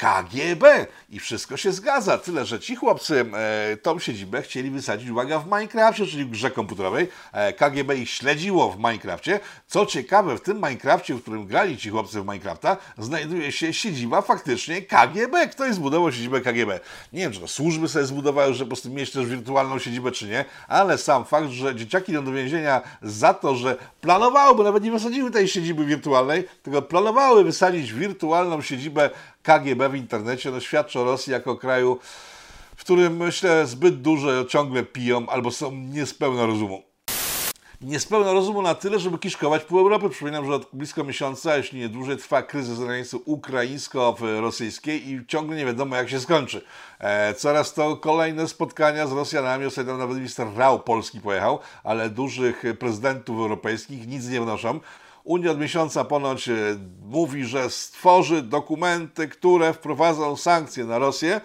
KGB. 0.00 0.86
I 1.10 1.20
wszystko 1.20 1.56
się 1.56 1.72
zgadza. 1.72 2.18
Tyle, 2.18 2.46
że 2.46 2.60
ci 2.60 2.76
chłopcy 2.76 3.24
e, 3.34 3.76
tą 3.76 3.98
siedzibę 3.98 4.42
chcieli 4.42 4.70
wysadzić, 4.70 5.10
uwaga, 5.10 5.38
w 5.38 5.44
Minecrafcie, 5.46 6.06
czyli 6.06 6.24
w 6.24 6.30
grze 6.30 6.50
komputerowej. 6.50 7.08
E, 7.32 7.52
KGB 7.52 7.96
ich 7.96 8.10
śledziło 8.10 8.72
w 8.72 8.76
Minecrafcie. 8.76 9.40
Co 9.66 9.86
ciekawe, 9.86 10.36
w 10.36 10.40
tym 10.40 10.56
Minecrafcie, 10.56 11.14
w 11.14 11.22
którym 11.22 11.46
grali 11.46 11.76
ci 11.76 11.90
chłopcy 11.90 12.22
w 12.22 12.24
Minecrafta, 12.24 12.76
znajduje 12.98 13.52
się 13.52 13.72
siedziba 13.72 14.22
faktycznie 14.22 14.82
KGB. 14.82 15.48
Ktoś 15.48 15.74
zbudował 15.74 16.12
siedzibę 16.12 16.40
KGB. 16.40 16.80
Nie 17.12 17.20
wiem, 17.20 17.32
czy 17.32 17.40
to 17.40 17.48
służby 17.48 17.88
sobie 17.88 18.04
zbudowały, 18.04 18.54
że 18.54 18.64
po 18.64 18.68
prostu 18.68 18.90
mieć 18.90 19.12
też 19.12 19.26
wirtualną 19.26 19.78
siedzibę, 19.78 20.12
czy 20.12 20.26
nie, 20.26 20.44
ale 20.68 20.98
sam 20.98 21.24
fakt, 21.24 21.48
że 21.48 21.74
dzieciaki 21.74 22.12
idą 22.12 22.24
do 22.24 22.32
więzienia 22.32 22.80
za 23.02 23.34
to, 23.34 23.54
że 23.54 23.76
planowały, 24.00 24.56
bo 24.56 24.62
nawet 24.62 24.84
nie 24.84 24.92
wysadziły 24.92 25.30
tej 25.30 25.48
siedziby 25.48 25.84
wirtualnej, 25.84 26.48
tylko 26.62 26.82
planowały 26.82 27.44
wysadzić 27.44 27.92
wirtualną 27.92 28.62
siedzibę 28.62 29.10
KGB 29.42 29.88
w 29.88 29.94
internecie, 29.94 30.50
no 30.50 30.60
świadczy 30.60 31.00
o 31.00 31.04
Rosji 31.04 31.32
jako 31.32 31.56
kraju, 31.56 31.98
w 32.76 32.80
którym 32.80 33.16
myślę 33.16 33.66
zbyt 33.66 34.00
dużo 34.00 34.44
ciągle 34.44 34.82
piją 34.82 35.28
albo 35.28 35.50
są 35.50 35.72
niespełna 35.72 36.46
rozumu 36.46 36.90
niespełna 37.80 38.32
rozumu 38.32 38.62
na 38.62 38.74
tyle, 38.74 38.98
żeby 38.98 39.18
kiszkować 39.18 39.64
pół 39.64 39.78
Europy. 39.78 40.10
Przypominam, 40.10 40.46
że 40.46 40.54
od 40.54 40.68
blisko 40.72 41.04
miesiąca, 41.04 41.56
jeśli 41.56 41.80
nie 41.80 41.88
dłużej, 41.88 42.16
trwa 42.16 42.42
kryzys 42.42 42.78
na 42.78 42.86
granicy 42.86 43.16
ukraińsko-rosyjskiej 43.16 45.08
i 45.08 45.26
ciągle 45.26 45.56
nie 45.56 45.66
wiadomo, 45.66 45.96
jak 45.96 46.10
się 46.10 46.20
skończy. 46.20 46.64
E, 46.98 47.34
coraz 47.34 47.74
to 47.74 47.96
kolejne 47.96 48.48
spotkania 48.48 49.06
z 49.06 49.12
Rosjanami. 49.12 49.66
Ostatnio 49.66 49.96
nawet 49.96 50.16
minister 50.16 50.46
Rał 50.56 50.80
Polski 50.80 51.20
pojechał, 51.20 51.58
ale 51.84 52.10
dużych 52.10 52.62
prezydentów 52.78 53.38
europejskich 53.38 54.06
nic 54.06 54.28
nie 54.28 54.40
wnoszą. 54.40 54.80
Unia 55.24 55.50
od 55.50 55.60
miesiąca 55.60 56.04
ponoć 56.04 56.48
e, 56.48 56.54
mówi, 57.02 57.44
że 57.44 57.70
stworzy 57.70 58.42
dokumenty, 58.42 59.28
które 59.28 59.72
wprowadzą 59.72 60.36
sankcje 60.36 60.84
na 60.84 60.98
Rosję, 60.98 61.40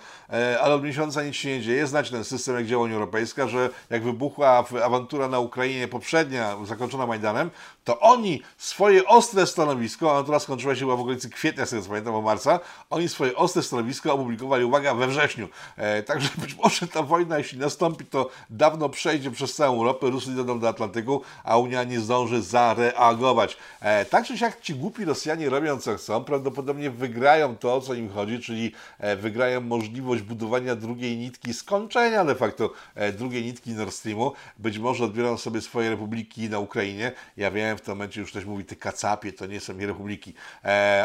ale 0.62 0.76
od 0.76 0.84
miesiąca 0.84 1.24
nic 1.24 1.36
się 1.36 1.50
nie 1.50 1.62
dzieje. 1.62 1.88
Znacie 1.88 2.12
ten 2.12 2.24
system, 2.24 2.56
jak 2.56 2.66
działa 2.66 2.84
Unia 2.84 2.94
Europejska, 2.94 3.48
że 3.48 3.70
jak 3.90 4.04
wybuchła 4.04 4.66
awantura 4.84 5.28
na 5.28 5.40
Ukrainie 5.40 5.88
poprzednia, 5.88 6.58
zakończona 6.66 7.06
Majdanem, 7.06 7.50
to 7.84 8.00
oni 8.00 8.42
swoje 8.58 9.06
ostre 9.06 9.48
stanowisko, 9.48 10.12
awantura 10.12 10.40
skończyła 10.40 10.76
się 10.76 10.86
w 10.86 10.90
okolicy 10.90 11.30
kwietnia, 11.30 11.66
z 11.66 11.70
tego 11.70 11.82
co 11.82 11.90
pamiętam, 11.90 12.16
o 12.16 12.22
marca, 12.22 12.60
oni 12.90 13.10
swoje 13.10 13.36
ostre 13.36 13.64
stanowisko 13.64 14.14
opublikowali, 14.14 14.66
uwaga, 14.66 14.94
we 14.94 15.08
wrześniu. 15.08 15.48
E, 15.78 16.04
także 16.04 16.30
być 16.38 16.56
może 16.56 16.88
ta 16.88 17.04
wojna, 17.04 17.38
jeśli 17.38 17.60
nastąpi, 17.60 18.06
to 18.06 18.30
dawno 18.50 18.90
przejdzie 18.90 19.32
przez 19.32 19.56
całą 19.56 19.78
Europę, 19.78 20.10
Rusy 20.10 20.32
dodą 20.32 20.60
do 20.60 20.70
Atlantyku, 20.70 21.22
a 21.44 21.58
Unia 21.58 21.84
nie 21.84 22.00
zdąży 22.00 22.42
zareagować. 22.42 23.58
E, 23.82 24.06
tak 24.06 24.26
czy 24.26 24.38
siak 24.38 24.62
ci 24.62 24.76
głupi 24.76 25.06
Rosjanie 25.06 25.50
robią 25.50 25.80
co 25.80 25.96
chcą, 25.96 26.24
prawdopodobnie 26.24 26.90
wygrają 26.90 27.58
to, 27.58 27.76
o 27.76 27.82
co 27.82 27.94
im 27.94 28.10
chodzi, 28.10 28.40
czyli 28.40 28.72
e, 29.00 29.16
wygrają 29.16 29.62
możliwość 29.62 30.15
budowania 30.22 30.76
drugiej 30.76 31.18
nitki, 31.18 31.54
skończenia 31.54 32.26
de 32.26 32.36
facto 32.36 32.74
e, 32.96 33.12
drugiej 33.12 33.44
nitki 33.44 33.72
Nord 33.72 33.94
Streamu. 33.94 34.34
Być 34.58 34.80
może 34.80 35.06
odbiorą 35.06 35.38
sobie 35.38 35.62
swoje 35.62 35.90
republiki 35.90 36.50
na 36.50 36.60
Ukrainie. 36.60 37.12
Ja 37.38 37.52
wiem, 37.52 37.78
w 37.78 37.82
tym 37.82 37.94
momencie 37.94 38.22
już 38.22 38.30
ktoś 38.30 38.46
mówi, 38.46 38.66
ty 38.66 38.76
kacapie, 38.76 39.34
to 39.34 39.46
nie 39.46 39.60
są 39.60 39.74
nie 39.74 39.88
republiki. 39.88 40.34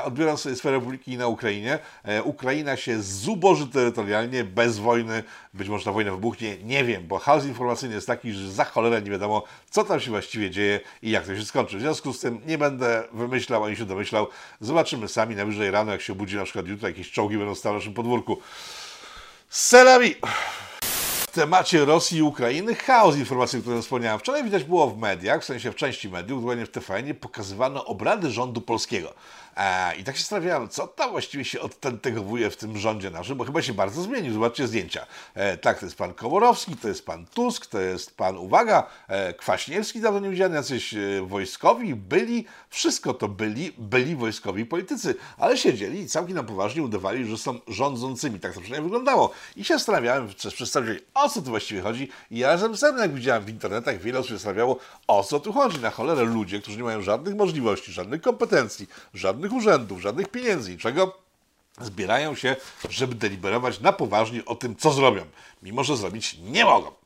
odbiorą 0.05 0.37
sobie 0.37 0.57
swoje 0.57 0.75
republiki 0.75 1.17
na 1.17 1.27
Ukrainie. 1.27 1.79
Ukraina 2.25 2.77
się 2.77 3.03
zuboży 3.03 3.67
terytorialnie, 3.67 4.45
bez 4.45 4.79
wojny. 4.79 5.23
Być 5.55 5.69
może 5.69 5.85
ta 5.85 5.93
wojna 5.93 6.11
wybuchnie, 6.11 6.57
nie 6.65 6.85
wiem, 6.85 7.07
bo 7.07 7.19
chaos 7.19 7.45
informacyjny 7.45 7.95
jest 7.95 8.07
taki, 8.07 8.33
że 8.33 8.53
za 8.53 8.65
cholerę 8.65 9.03
nie 9.03 9.11
wiadomo, 9.11 9.45
co 9.71 9.85
tam 9.85 10.01
się 10.01 10.11
właściwie 10.11 10.51
dzieje 10.51 10.81
i 11.03 11.11
jak 11.11 11.27
to 11.27 11.37
się 11.37 11.45
skończy. 11.45 11.77
W 11.77 11.81
związku 11.81 12.13
z 12.13 12.21
tym 12.21 12.41
nie 12.47 12.59
będę 12.59 13.05
wymyślał 13.13 13.65
ani 13.65 13.77
się 13.77 13.85
domyślał. 13.85 14.27
Zobaczymy 14.61 15.09
sami 15.09 15.37
najwyżej 15.37 15.71
rano, 15.71 15.93
jak 15.93 16.01
się 16.01 16.13
obudzi 16.13 16.37
na 16.37 16.45
przykład 16.45 16.67
jutro, 16.67 16.89
jakieś 16.89 17.11
czołgi 17.11 17.39
będą 17.39 17.55
stały 17.55 17.73
na 17.73 17.79
naszym 17.79 17.95
podwórku. 17.95 18.39
C'est 19.53 19.83
la 19.83 19.99
vie. 19.99 20.17
W 21.31 21.33
temacie 21.33 21.85
Rosji 21.85 22.19
i 22.19 22.23
Ukrainy 22.23 22.75
chaos 22.75 23.17
informacji, 23.17 23.59
o 23.59 23.63
którym 23.63 23.83
wspomniałem. 23.83 24.21
Wczoraj 24.21 24.45
widać 24.45 24.65
było 24.65 24.91
w 24.91 24.99
mediach, 24.99 25.43
w 25.43 25.45
sensie 25.45 25.73
w 25.73 25.77
części 25.77 26.09
mediów, 26.09 26.41
dokładnie 26.41 26.67
w 26.67 26.71
TVN, 26.71 27.15
pokazywano 27.15 27.85
obrady 27.85 28.31
rządu 28.31 28.61
polskiego. 28.61 29.15
E, 29.57 29.97
I 29.97 30.05
tak 30.05 30.17
się 30.17 30.21
zastanawiałem, 30.21 30.69
co 30.69 30.87
tam 30.87 31.11
właściwie 31.11 31.45
się 31.45 31.61
odtentegowuje 31.61 32.51
w 32.51 32.57
tym 32.57 32.79
rządzie 32.79 33.11
naszym, 33.11 33.37
bo 33.37 33.45
chyba 33.45 33.63
się 33.63 33.73
bardzo 33.73 34.03
zmienił. 34.03 34.33
Zobaczcie 34.33 34.67
zdjęcia. 34.67 35.07
E, 35.35 35.57
tak, 35.57 35.79
to 35.79 35.87
jest 35.87 35.97
pan 35.97 36.15
Komorowski, 36.15 36.77
to 36.77 36.89
jest 36.89 37.07
pan 37.07 37.27
Tusk, 37.27 37.67
to 37.67 37.81
jest 37.81 38.17
pan, 38.17 38.37
uwaga, 38.37 38.87
e, 39.09 39.35
Kwaśniewski, 39.35 40.01
dawno 40.01 40.21
nie 40.21 40.31
widziany, 40.31 40.57
jacyś 40.57 40.95
wojskowi, 41.23 41.95
byli, 41.95 42.45
wszystko 42.69 43.15
to 43.15 43.29
byli, 43.29 43.73
byli 43.79 44.17
wojskowi 44.17 44.67
politycy, 44.67 45.15
ale 45.39 45.57
siedzieli 45.57 46.01
i 46.01 46.07
całkiem 46.07 46.37
na 46.37 46.43
poważnie 46.43 46.83
udawali, 46.83 47.25
że 47.25 47.39
są 47.39 47.59
rządzącymi. 47.69 48.41
Tak 48.41 48.55
to 48.55 48.61
przynajmniej 48.61 48.91
wyglądało. 48.91 49.31
I 49.57 49.65
się 49.65 49.75
zastanawiałem 49.75 50.29
przez 50.29 50.55
przedstawicieli, 50.55 51.01
o 51.23 51.29
co 51.29 51.43
tu 51.43 51.51
właściwie 51.51 51.81
chodzi. 51.81 52.09
Ja 52.31 52.49
razem 52.49 52.77
ze 52.77 52.93
jak 52.99 53.15
widziałem 53.15 53.45
w 53.45 53.49
internetach, 53.49 54.01
wiele 54.01 54.19
osób 54.19 54.29
się 54.29 54.35
zastanawiało, 54.35 54.79
o 55.07 55.25
co 55.25 55.41
tu 55.41 55.53
chodzi. 55.53 55.79
Na 55.79 55.91
cholerę 55.91 56.25
ludzie, 56.25 56.61
którzy 56.61 56.77
nie 56.77 56.83
mają 56.83 57.03
żadnych 57.03 57.35
możliwości, 57.35 57.93
żadnych 57.93 58.21
kompetencji, 58.21 58.87
żadnych 59.15 59.53
urzędów, 59.53 60.01
żadnych 60.01 60.29
pieniędzy, 60.29 60.71
niczego, 60.71 61.19
zbierają 61.81 62.35
się, 62.35 62.57
żeby 62.91 63.15
deliberować 63.15 63.81
na 63.81 63.93
poważnie 63.93 64.45
o 64.45 64.55
tym, 64.55 64.77
co 64.77 64.93
zrobią, 64.93 65.23
mimo 65.63 65.85
że 65.85 65.97
zrobić 65.97 66.37
nie 66.43 66.65
mogą. 66.65 67.00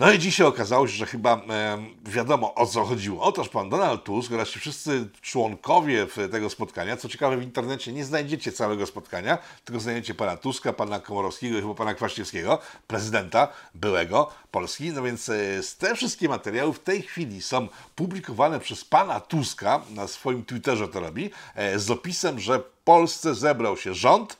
No 0.00 0.12
i 0.12 0.18
dzisiaj 0.18 0.46
okazało 0.46 0.88
się, 0.88 0.92
że 0.92 1.06
chyba 1.06 1.36
e, 1.36 1.78
wiadomo 2.04 2.54
o 2.54 2.66
co 2.66 2.84
chodziło. 2.84 3.22
Otóż 3.22 3.48
pan 3.48 3.68
Donald 3.68 4.04
Tusk 4.04 4.32
oraz 4.32 4.48
ci 4.48 4.58
wszyscy 4.58 5.08
członkowie 5.20 6.06
tego 6.30 6.50
spotkania, 6.50 6.96
co 6.96 7.08
ciekawe 7.08 7.36
w 7.36 7.42
internecie 7.42 7.92
nie 7.92 8.04
znajdziecie 8.04 8.52
całego 8.52 8.86
spotkania, 8.86 9.38
tylko 9.64 9.80
znajdziecie 9.80 10.14
pana 10.14 10.36
Tuska, 10.36 10.72
pana 10.72 11.00
Komorowskiego 11.00 11.58
i 11.58 11.60
chyba 11.60 11.74
pana 11.74 11.94
Kwaśniewskiego, 11.94 12.58
prezydenta 12.86 13.48
byłego 13.74 14.30
Polski. 14.50 14.90
No 14.90 15.02
więc 15.02 15.28
e, 15.28 15.36
te 15.78 15.94
wszystkie 15.94 16.28
materiały 16.28 16.72
w 16.72 16.78
tej 16.78 17.02
chwili 17.02 17.42
są 17.42 17.68
publikowane 17.94 18.60
przez 18.60 18.84
pana 18.84 19.20
Tuska, 19.20 19.80
na 19.90 20.08
swoim 20.08 20.44
Twitterze 20.44 20.88
to 20.88 21.00
robi, 21.00 21.30
e, 21.54 21.78
z 21.78 21.90
opisem, 21.90 22.40
że 22.40 22.58
w 22.58 22.84
Polsce 22.84 23.34
zebrał 23.34 23.76
się 23.76 23.94
rząd 23.94 24.36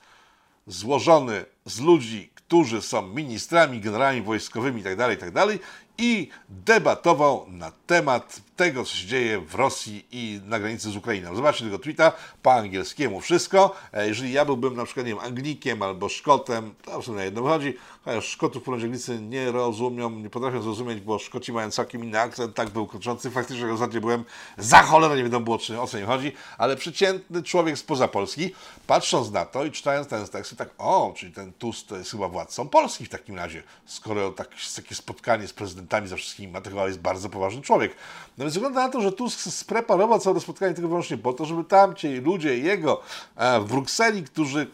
złożony 0.67 1.45
z 1.65 1.81
ludzi, 1.81 2.31
którzy 2.35 2.83
są 2.83 3.07
ministrami, 3.07 3.81
generałami 3.81 4.23
wojskowymi 4.23 4.79
itd., 4.79 4.97
tak 4.97 5.11
itd. 5.11 5.47
Tak 5.47 5.59
i 6.01 6.29
debatował 6.49 7.47
na 7.49 7.73
temat 7.87 8.41
tego, 8.57 8.85
co 8.85 8.97
się 8.97 9.07
dzieje 9.07 9.41
w 9.41 9.55
Rosji 9.55 10.07
i 10.13 10.41
na 10.47 10.59
granicy 10.59 10.91
z 10.91 10.97
Ukrainą. 10.97 11.35
Zobaczcie 11.35 11.65
tego 11.65 11.79
tweeta, 11.79 12.13
po 12.43 12.53
angielskiemu 12.53 13.21
wszystko. 13.21 13.77
E, 13.93 14.09
jeżeli 14.09 14.33
ja 14.33 14.45
byłbym 14.45 14.77
na 14.77 14.85
przykład, 14.85 15.07
nie 15.07 15.15
wiem, 15.15 15.25
Anglikiem 15.25 15.83
albo 15.83 16.09
Szkotem, 16.09 16.75
to 16.85 17.01
w 17.01 17.05
sumie 17.05 17.17
na 17.17 17.25
jedno 17.25 17.43
wychodzi, 17.43 17.75
chociaż 18.05 18.27
Szkotów 18.27 18.69
Anglicy 18.69 19.21
nie 19.21 19.53
rozumią, 19.53 20.11
nie 20.11 20.31
potrafią 20.31 20.63
zrozumieć, 20.63 21.01
bo 21.01 21.19
Szkoci 21.19 21.53
mają 21.53 21.71
całkiem 21.71 22.05
inny 22.05 22.21
akcent, 22.21 22.55
tak 22.55 22.71
był 22.71 22.87
kroczący. 22.87 23.31
Faktycznie, 23.31 23.63
jak 23.63 23.73
ostatnio 23.75 24.01
byłem, 24.01 24.25
za 24.59 24.83
cholerę 24.83 25.17
nie 25.17 25.23
wiadomo 25.23 25.45
było, 25.45 25.59
czy, 25.59 25.81
o 25.81 25.87
co 25.87 25.99
im 25.99 26.07
chodzi, 26.07 26.33
ale 26.59 26.77
przeciętny 26.77 27.43
człowiek 27.43 27.79
spoza 27.79 28.09
Polski, 28.09 28.55
patrząc 28.87 29.31
na 29.31 29.45
to 29.45 29.65
i 29.65 29.71
czytając 29.71 30.09
ten 30.09 30.27
tekst, 30.27 30.57
tak, 30.57 30.71
o, 30.79 31.13
czyli 31.17 31.33
ten 31.33 31.50
Tusk 31.59 31.87
to 31.87 31.97
jest 31.97 32.11
chyba 32.11 32.29
władcą 32.29 32.69
Polski 32.69 33.05
w 33.05 33.09
takim 33.09 33.37
razie, 33.37 33.63
skoro 33.87 34.31
tak, 34.33 34.49
takie 34.77 34.95
spotkanie 34.95 35.49
z 35.49 35.53
prezydentami 35.53 36.09
za 36.09 36.17
wszystkimi 36.17 36.53
ma, 36.53 36.61
to 36.61 36.71
chyba 36.71 36.87
jest 36.87 37.01
bardzo 37.01 37.29
poważny 37.29 37.63
człowiek. 37.63 37.95
No 38.39 38.45
więc 38.45 38.55
wygląda 38.55 38.81
na 38.81 38.89
to, 38.89 39.01
że 39.01 39.13
Tusk 39.13 39.41
spreparował 39.41 40.19
całe 40.19 40.41
spotkanie 40.41 40.75
tylko 40.75 40.89
wyłącznie 40.89 41.19
po 41.19 41.33
to, 41.33 41.45
żeby 41.45 41.65
tamci 41.65 42.09
ludzie 42.09 42.59
jego 42.59 43.03
e, 43.37 43.61
w 43.61 43.65
Brukseli, 43.65 44.23
którzy 44.23 44.67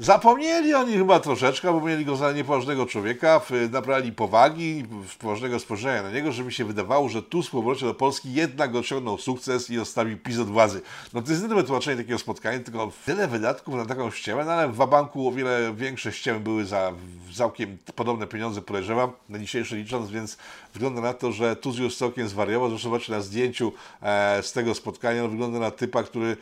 Zapomnieli 0.00 0.74
oni 0.74 0.92
chyba 0.92 1.20
troszeczkę, 1.20 1.72
bo 1.72 1.80
mieli 1.80 2.04
go 2.04 2.16
za 2.16 2.32
niepoważnego 2.32 2.86
człowieka, 2.86 3.40
nabrali 3.70 4.12
powagi, 4.12 4.84
poważnego 5.18 5.58
spojrzenia 5.58 6.02
na 6.02 6.10
niego, 6.10 6.32
że 6.32 6.44
mi 6.44 6.52
się 6.52 6.64
wydawało, 6.64 7.08
że 7.08 7.22
tu 7.22 7.42
z 7.42 7.50
powrocie 7.50 7.86
do 7.86 7.94
Polski 7.94 8.32
jednak 8.32 8.74
osiągnął 8.74 9.18
sukces 9.18 9.70
i 9.70 9.78
odstawił 9.78 10.18
PiS 10.18 10.38
od 10.38 10.48
władzy. 10.48 10.80
No 11.14 11.22
to 11.22 11.30
jest 11.30 11.42
jedyne 11.42 11.60
wytłumaczenie 11.60 11.96
takiego 11.96 12.18
spotkania, 12.18 12.58
tylko 12.58 12.92
tyle 13.06 13.28
wydatków 13.28 13.74
na 13.74 13.86
taką 13.86 14.10
ściemę, 14.10 14.44
no 14.44 14.52
ale 14.52 14.68
w 14.68 14.74
Wabanku 14.74 15.28
o 15.28 15.32
wiele 15.32 15.74
większe 15.76 16.12
ściemy 16.12 16.40
były 16.40 16.64
za 16.64 16.92
całkiem 17.36 17.78
podobne 17.94 18.26
pieniądze, 18.26 18.62
podejrzewam, 18.62 19.10
na 19.28 19.38
dzisiejsze 19.38 19.76
licząc, 19.76 20.10
więc 20.10 20.36
wygląda 20.74 21.00
na 21.00 21.14
to, 21.14 21.32
że 21.32 21.56
Tusk 21.56 21.78
już 21.78 21.96
całkiem 21.96 22.28
zwariował. 22.28 22.68
Zresztą 22.68 22.88
zobaczcie 22.88 23.12
na 23.12 23.20
zdjęciu 23.20 23.72
e, 24.02 24.42
z 24.42 24.52
tego 24.52 24.74
spotkania, 24.74 25.22
no, 25.22 25.28
wygląda 25.28 25.58
na 25.58 25.70
typa, 25.70 26.02
który 26.02 26.36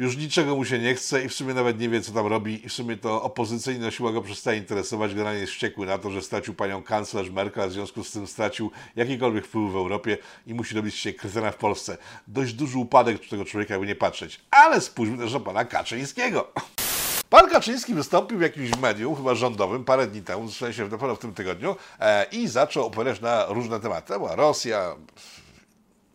już 0.00 0.16
niczego 0.16 0.56
mu 0.56 0.64
się 0.64 0.78
nie 0.78 0.94
chce 0.94 1.24
i 1.24 1.28
w 1.28 1.34
sumie 1.34 1.54
nawet 1.54 1.80
nie 1.80 1.88
wie, 1.88 2.00
co 2.00 2.12
tam 2.12 2.26
robi 2.26 2.66
i 2.66 2.68
w 2.68 2.72
sumie 2.72 2.96
to 2.96 3.22
opozycyjna 3.22 3.90
siła 3.90 4.12
go 4.12 4.22
przestaje 4.22 4.58
interesować. 4.58 5.10
Generalnie 5.10 5.40
jest 5.40 5.52
wściekły 5.52 5.86
na 5.86 5.98
to, 5.98 6.10
że 6.10 6.22
stracił 6.22 6.54
panią 6.54 6.82
kanclerz 6.82 7.30
Merkel, 7.30 7.68
w 7.68 7.72
związku 7.72 8.04
z 8.04 8.12
tym 8.12 8.26
stracił 8.26 8.70
jakikolwiek 8.96 9.46
wpływ 9.46 9.72
w 9.72 9.76
Europie 9.76 10.18
i 10.46 10.54
musi 10.54 10.74
robić 10.74 10.94
się 10.94 11.12
krytyna 11.12 11.50
w 11.50 11.56
Polsce. 11.56 11.98
Dość 12.28 12.52
duży 12.52 12.78
upadek 12.78 13.28
tego 13.28 13.44
człowieka, 13.44 13.74
jakby 13.74 13.86
nie 13.86 13.96
patrzeć. 13.96 14.40
Ale 14.50 14.80
spójrzmy 14.80 15.18
też 15.18 15.32
na 15.32 15.40
pana 15.40 15.64
Kaczyńskiego. 15.64 16.52
Pan 17.30 17.50
Kaczyński 17.50 17.94
wystąpił 17.94 18.38
w 18.38 18.42
jakimś 18.42 18.76
medium, 18.76 19.16
chyba 19.16 19.34
rządowym, 19.34 19.84
parę 19.84 20.06
dni 20.06 20.22
temu, 20.22 20.48
w 20.48 20.54
sensie 20.54 20.88
dopiero 20.88 21.16
w 21.16 21.18
tym 21.18 21.34
tygodniu, 21.34 21.76
e, 22.00 22.26
i 22.32 22.48
zaczął 22.48 22.86
opowiadać 22.86 23.20
na 23.20 23.46
różne 23.46 23.80
tematy. 23.80 24.08
To 24.08 24.18
była 24.18 24.36
Rosja, 24.36 24.96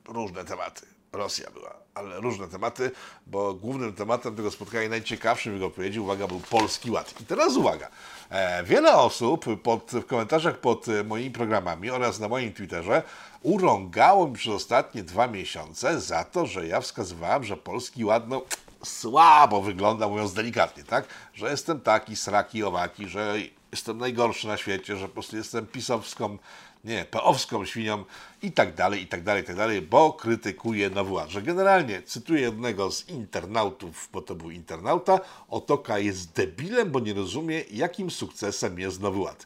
różne 0.08 0.46
tematy 0.46 0.95
Rosja 1.18 1.52
była, 1.52 1.76
ale 1.94 2.20
różne 2.20 2.48
tematy, 2.48 2.92
bo 3.28 3.54
głównym 3.54 3.94
tematem 3.94 4.36
tego 4.36 4.52
spotkania, 4.52 4.90
najciekawszym 4.90 5.54
jego 5.54 5.66
odpowiedzi, 5.66 6.00
uwaga, 6.00 6.28
był 6.28 6.40
Polski 6.40 6.92
Ład. 6.92 7.22
I 7.22 7.26
teraz 7.26 7.58
uwaga, 7.58 7.90
e, 8.30 8.64
wiele 8.64 8.98
osób 8.98 9.46
pod, 9.64 9.92
w 9.92 10.06
komentarzach 10.06 10.58
pod 10.58 10.88
e, 10.88 11.04
moimi 11.04 11.32
programami 11.32 11.90
oraz 11.90 12.20
na 12.20 12.28
moim 12.28 12.54
Twitterze 12.54 13.04
urągało 13.42 14.28
mi 14.28 14.34
przez 14.34 14.54
ostatnie 14.54 15.04
dwa 15.04 15.28
miesiące 15.28 16.02
za 16.02 16.24
to, 16.24 16.46
że 16.46 16.68
ja 16.68 16.82
wskazywałem, 16.82 17.44
że 17.44 17.58
Polski 17.58 18.06
Ład, 18.06 18.28
no 18.28 18.42
słabo 18.84 19.62
wygląda, 19.62 20.08
mówiąc 20.08 20.34
delikatnie, 20.34 20.84
tak? 20.84 21.06
Że 21.34 21.52
jestem 21.52 21.82
taki, 21.82 22.16
sraki, 22.16 22.64
owaki, 22.64 23.08
że 23.08 23.36
jestem 23.72 23.98
najgorszy 23.98 24.48
na 24.48 24.58
świecie, 24.58 24.98
że 24.98 25.08
po 25.08 25.14
prostu 25.14 25.38
jestem 25.38 25.68
pisowską, 25.68 26.38
nie, 26.86 27.06
peowską 27.06 27.65
świnią 27.65 28.04
i 28.42 28.51
tak 28.51 28.75
dalej, 28.75 29.01
i 29.01 29.08
tak 29.08 29.24
dalej, 29.24 29.44
i 29.44 29.46
tak 29.46 29.56
dalej, 29.56 29.82
bo 29.82 30.13
krytykuję 30.13 30.89
Nowy 30.89 31.12
Ład. 31.12 31.30
Że 31.30 31.42
generalnie, 31.42 32.01
cytuję 32.01 32.42
jednego 32.42 32.92
z 32.92 33.10
internautów, 33.10 34.10
bo 34.13 34.22
to 34.22 34.36
był 34.36 34.51
internauta, 34.51 35.20
Otoka 35.50 36.00
jest 36.00 36.34
debilem, 36.34 36.92
bo 36.92 37.00
nie 37.00 37.13
rozumie, 37.13 37.63
jakim 37.72 38.12
sukcesem 38.12 38.80
jest 38.80 39.01
Nowy 39.01 39.20
Ład. 39.20 39.46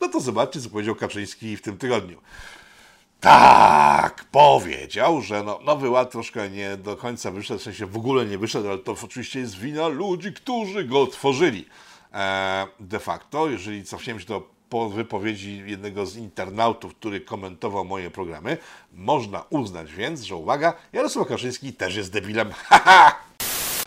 No 0.00 0.08
to 0.08 0.20
zobaczcie, 0.20 0.60
co 0.60 0.70
powiedział 0.70 0.94
Kaczyński 0.94 1.56
w 1.56 1.62
tym 1.62 1.78
tygodniu. 1.78 2.20
Tak, 3.20 4.24
powiedział, 4.24 5.20
że 5.20 5.42
no, 5.42 5.58
Nowy 5.64 5.90
Ład 5.90 6.10
troszkę 6.10 6.50
nie 6.50 6.76
do 6.76 6.96
końca 6.96 7.30
wyszedł, 7.30 7.60
w 7.60 7.62
sensie 7.62 7.86
w 7.86 7.96
ogóle 7.96 8.26
nie 8.26 8.38
wyszedł, 8.38 8.68
ale 8.68 8.78
to 8.78 8.96
oczywiście 9.04 9.40
jest 9.40 9.58
wina 9.58 9.88
ludzi, 9.88 10.32
którzy 10.32 10.84
go 10.84 11.06
tworzyli. 11.06 11.66
E, 12.12 12.66
de 12.80 12.98
facto, 12.98 13.48
jeżeli 13.48 13.84
cofniemy 13.84 14.20
się 14.20 14.26
do 14.26 14.59
po 14.70 14.90
wypowiedzi 14.90 15.62
jednego 15.66 16.06
z 16.06 16.16
internautów, 16.16 16.94
który 16.94 17.20
komentował 17.20 17.84
moje 17.84 18.10
programy, 18.10 18.58
można 18.92 19.44
uznać 19.50 19.92
więc, 19.92 20.22
że 20.22 20.36
uwaga, 20.36 20.74
Jarosław 20.92 21.28
Kaczyński 21.28 21.72
też 21.72 21.96
jest 21.96 22.12
debilem. 22.12 22.50
Haha! 22.68 23.29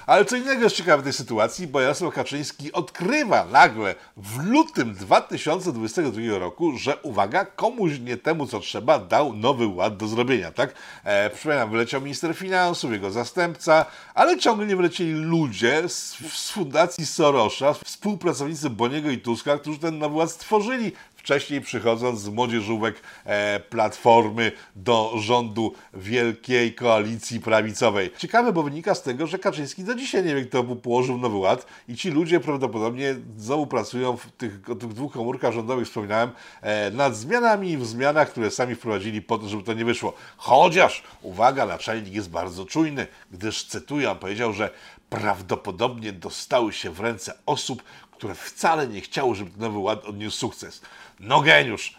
Ale 0.05 0.25
co 0.25 0.36
innego 0.36 0.63
jest 0.63 0.75
ciekawe 0.75 1.01
w 1.01 1.03
tej 1.03 1.13
sytuacji, 1.13 1.67
bo 1.67 1.81
Jarosław 1.81 2.13
Kaczyński 2.13 2.72
odkrywa 2.72 3.45
nagle 3.45 3.95
w 4.17 4.43
lutym 4.45 4.93
2022 4.93 6.39
roku, 6.39 6.77
że 6.77 6.98
uwaga, 6.98 7.45
komuś 7.45 8.00
nie 8.00 8.17
temu 8.17 8.48
co 8.48 8.60
trzeba 8.60 9.00
dał 9.00 9.33
nowy 9.33 9.67
ład 9.67 9.98
do 9.98 10.07
zrobienia, 10.07 10.51
tak? 10.51 10.74
E, 11.03 11.29
przypominam, 11.29 11.72
wyleciał 11.72 12.01
minister 12.01 12.36
finansów, 12.36 12.91
jego 12.91 13.12
zastępca, 13.12 13.86
ale 14.13 14.38
ciągle 14.38 14.67
nie 14.67 14.75
wylecieli 14.75 15.12
ludzie 15.12 15.89
z, 15.89 16.17
z 16.33 16.51
fundacji 16.51 17.05
Sorosza, 17.05 17.74
współpracownicy 17.74 18.69
Boniego 18.69 19.10
i 19.10 19.17
Tuska, 19.17 19.57
którzy 19.57 19.79
ten 19.79 20.00
nowy 20.00 20.15
ład 20.15 20.31
stworzyli 20.31 20.91
wcześniej 21.24 21.62
przychodząc 21.62 22.20
z 22.20 22.30
młodzieżówek 22.30 22.96
e, 23.25 23.60
Platformy 23.60 24.51
do 24.75 25.13
rządu 25.18 25.74
Wielkiej 25.94 26.75
Koalicji 26.75 27.39
Prawicowej. 27.39 28.12
Ciekawe, 28.18 28.53
bo 28.53 28.63
wynika 28.63 28.96
z 28.96 29.03
tego, 29.03 29.27
że 29.27 29.39
Kaczyński 29.39 29.84
do 29.84 29.96
dzisiaj 29.96 30.25
nie 30.25 30.36
wie, 30.36 30.46
kto 30.46 30.63
mu 30.63 30.75
położył 30.75 31.18
Nowy 31.18 31.38
Ład 31.38 31.65
i 31.88 31.96
ci 31.96 32.12
ludzie 32.12 32.39
prawdopodobnie 32.39 33.15
znowu 33.38 33.68
pracują 33.68 34.18
w 34.18 34.32
tych, 34.32 34.62
tych 34.62 34.94
dwóch 34.94 35.13
komórkach 35.13 35.53
rządowych, 35.53 35.88
wspominałem, 35.88 36.32
e, 36.62 36.92
nad 36.92 37.15
zmianami 37.15 37.77
w 37.77 37.86
zmianach, 37.86 38.32
które 38.32 38.51
sami 38.51 38.75
wprowadzili 38.75 39.22
po 39.22 39.38
to, 39.38 39.48
żeby 39.48 39.63
to 39.63 39.74
nie 39.74 39.86
wyszło. 39.86 40.13
Chociaż, 40.38 41.03
uwaga, 41.22 41.65
naczelnik 41.65 42.13
jest 42.13 42.30
bardzo 42.30 42.65
czujny, 42.65 43.08
gdyż, 43.32 43.65
cytuję, 43.65 44.12
on 44.12 44.18
powiedział, 44.18 44.53
że 44.53 44.70
prawdopodobnie 45.10 46.13
dostały 46.13 46.74
się 46.74 46.92
w 46.92 47.00
ręce 47.00 47.34
osób, 47.46 47.84
które 48.24 48.36
wcale 48.36 48.88
nie 48.88 49.01
chciały, 49.01 49.36
żeby 49.36 49.51
ten 49.51 49.60
Nowy 49.60 49.77
Ład 49.77 50.06
odniósł 50.06 50.38
sukces. 50.38 50.82
No 51.20 51.41
geniusz! 51.41 51.93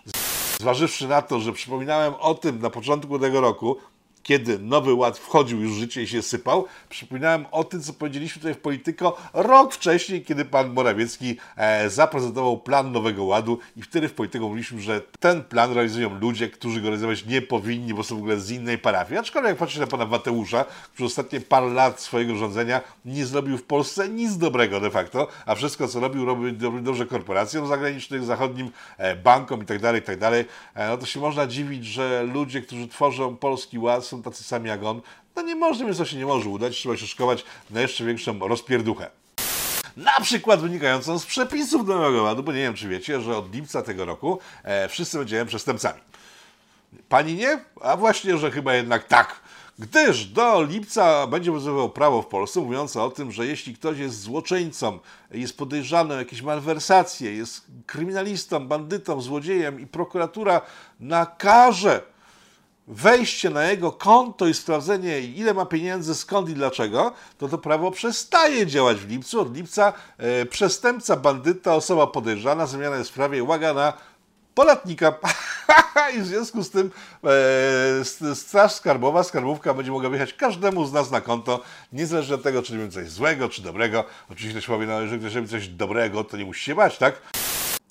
Zważywszy 0.61 1.09
na 1.09 1.23
to, 1.23 1.41
że 1.41 1.53
przypominałem 1.53 2.15
o 2.15 2.35
tym 2.35 2.59
na 2.59 2.71
początku 2.71 3.19
tego 3.19 3.41
roku, 3.41 3.77
kiedy 4.25 4.59
Nowy 4.59 4.95
Ład 4.95 5.19
wchodził 5.19 5.61
już 5.61 5.73
w 5.73 5.79
życie 5.79 6.03
i 6.03 6.07
się 6.07 6.23
sypał, 6.23 6.67
przypominałem 6.89 7.47
o 7.51 7.65
tym, 7.65 7.83
co 7.83 7.93
powiedzieliśmy 7.93 8.41
tutaj 8.41 8.55
w 8.55 8.59
Polityko 8.59 9.17
rok 9.35 9.75
wcześniej, 9.75 10.23
kiedy 10.23 10.45
pan 10.45 10.73
Morawiecki 10.73 11.37
e, 11.57 11.91
zaprezentował 11.91 12.59
plan 12.59 12.93
Nowego 12.93 13.25
Ładu 13.25 13.59
i 13.77 13.83
wtedy 13.83 14.09
w 14.09 14.15
Polityko 14.15 14.45
mówiliśmy, 14.45 14.81
że 14.81 15.01
ten 15.21 15.45
plan 15.45 15.73
realizują 15.73 16.19
ludzie, 16.19 16.51
którzy 16.51 16.81
go 16.81 16.89
realizować 16.89 17.27
nie 17.27 17.43
powinni, 17.43 17.95
bo 17.95 18.03
są 18.05 18.17
w 18.17 18.19
ogóle 18.19 18.41
z 18.41 18.51
innej 18.51 18.79
parafii. 18.79 19.19
Aczkolwiek 19.21 19.49
jak 19.49 19.59
patrzę 19.59 19.81
na 19.81 19.87
pana 19.87 20.07
Mateusza, 20.07 20.65
który 20.95 21.07
ostatnie 21.07 21.41
parę 21.41 21.67
lat 21.67 22.01
swojego 22.01 22.37
rządzenia 22.37 22.81
nie 23.05 23.27
zrobił 23.27 23.59
w 23.59 23.63
Polsce 23.63 24.09
nic 24.09 24.37
dobrego 24.37 24.81
de 24.81 24.91
facto, 24.91 25.29
a 25.47 25.55
wszystko, 25.55 25.89
co 25.89 26.01
robił, 26.01 26.25
robił 26.25 26.53
dobrze 26.83 27.07
korporacjom 27.07 27.67
zagranicznych, 27.67 28.25
zachodnim, 28.25 28.71
e, 28.99 29.17
bankom 29.17 29.61
itd., 29.61 29.81
tak 29.81 29.95
itd., 29.95 30.19
tak 30.19 30.47
e, 30.75 30.89
no 30.89 30.99
to 30.99 31.07
się 31.07 31.21
można 31.21 31.47
dziwić, 31.47 31.85
że 31.85 32.23
ludzie, 32.23 32.63
którzy 32.63 32.89
tworzą 32.89 33.37
Polski 33.37 33.79
Ład 33.79 34.14
są 34.17 34.23
tacy 34.23 34.45
sami 34.45 34.69
jak 34.69 34.83
on, 34.83 35.01
no 35.37 35.43
nie 35.43 35.57
może, 35.57 35.85
więc 35.85 35.99
to 35.99 36.05
się 36.05 36.17
nie 36.17 36.27
może 36.27 36.49
udać, 36.49 36.77
trzeba 36.77 36.97
się 36.97 37.07
szkować 37.07 37.45
na 37.71 37.81
jeszcze 37.81 38.05
większą 38.05 38.39
rozpierduchę. 38.39 39.11
Na 39.97 40.21
przykład 40.21 40.61
wynikającą 40.61 41.19
z 41.19 41.27
przepisów 41.27 41.87
Nowego 41.87 42.23
Ładu, 42.23 42.43
bo 42.43 42.53
nie 42.53 42.59
wiem, 42.59 42.75
czy 42.75 42.89
wiecie, 42.89 43.21
że 43.21 43.37
od 43.37 43.55
lipca 43.55 43.83
tego 43.83 44.05
roku 44.05 44.39
e, 44.63 44.89
wszyscy 44.89 45.19
będziemy 45.19 45.47
przestępcami. 45.47 46.01
Pani 47.09 47.35
nie? 47.35 47.65
A 47.81 47.97
właśnie, 47.97 48.39
że 48.39 48.51
chyba 48.51 48.75
jednak 48.75 49.05
tak. 49.05 49.41
Gdyż 49.79 50.27
do 50.27 50.63
lipca 50.63 51.27
będzie 51.27 51.51
obowiązywało 51.51 51.89
prawo 51.89 52.23
w 52.23 52.27
Polsce 52.27 52.61
mówiące 52.61 53.03
o 53.03 53.11
tym, 53.11 53.33
że 53.33 53.47
jeśli 53.47 53.75
ktoś 53.75 53.99
jest 53.99 54.21
złoczyńcą, 54.21 54.99
jest 55.31 55.59
podejrzany 55.59 56.15
o 56.15 56.19
jakieś 56.19 56.43
malwersacje, 56.43 57.35
jest 57.35 57.67
kryminalistą, 57.87 58.69
bandytą, 58.69 59.21
złodziejem 59.21 59.81
i 59.81 59.87
prokuratura 59.87 60.61
nakaże 61.01 62.14
wejście 62.87 63.51
na 63.51 63.65
jego 63.65 63.93
konto 63.93 64.47
i 64.47 64.55
sprawdzenie, 64.55 65.21
ile 65.21 65.55
ma 65.55 65.67
pieniędzy, 65.67 66.15
skąd 66.15 66.49
i 66.49 66.55
dlaczego, 66.55 67.13
to 67.39 67.49
to 67.49 67.59
prawo 67.59 67.91
przestaje 67.91 68.67
działać 68.67 68.97
w 68.97 69.09
lipcu. 69.09 69.41
Od 69.41 69.57
lipca 69.57 69.93
e, 70.19 70.47
przestępca, 70.47 71.17
bandyta, 71.17 71.75
osoba 71.75 72.07
podejrzana 72.07 72.67
zmiana 72.67 72.97
jest 72.97 73.11
w 73.11 73.15
prawie, 73.15 73.43
uwaga, 73.43 73.75
na 73.75 73.93
podatnika. 74.55 75.15
I 76.17 76.21
w 76.21 76.27
związku 76.27 76.63
z 76.63 76.71
tym 76.71 76.91
e, 78.31 78.35
Straż 78.35 78.73
Skarbowa, 78.73 79.23
Skarbówka 79.23 79.75
będzie 79.75 79.91
mogła 79.91 80.11
wjechać 80.11 80.35
każdemu 80.35 80.87
z 80.87 80.93
nas 80.93 81.11
na 81.11 81.21
konto, 81.21 81.61
niezależnie 81.93 82.35
od 82.35 82.43
tego, 82.43 82.63
czy 82.63 82.73
robimy 82.73 82.91
coś 82.91 83.11
złego, 83.11 83.49
czy 83.49 83.63
dobrego. 83.63 84.05
Oczywiście 84.31 84.59
ktoś 84.59 84.67
powie, 84.67 84.87
no 84.87 85.01
jeżeli 85.01 85.21
ktoś 85.21 85.35
robi 85.35 85.49
coś 85.49 85.69
dobrego, 85.69 86.25
to 86.25 86.37
nie 86.37 86.45
musi 86.45 86.65
się 86.65 86.75
bać, 86.75 86.99
tak? 86.99 87.23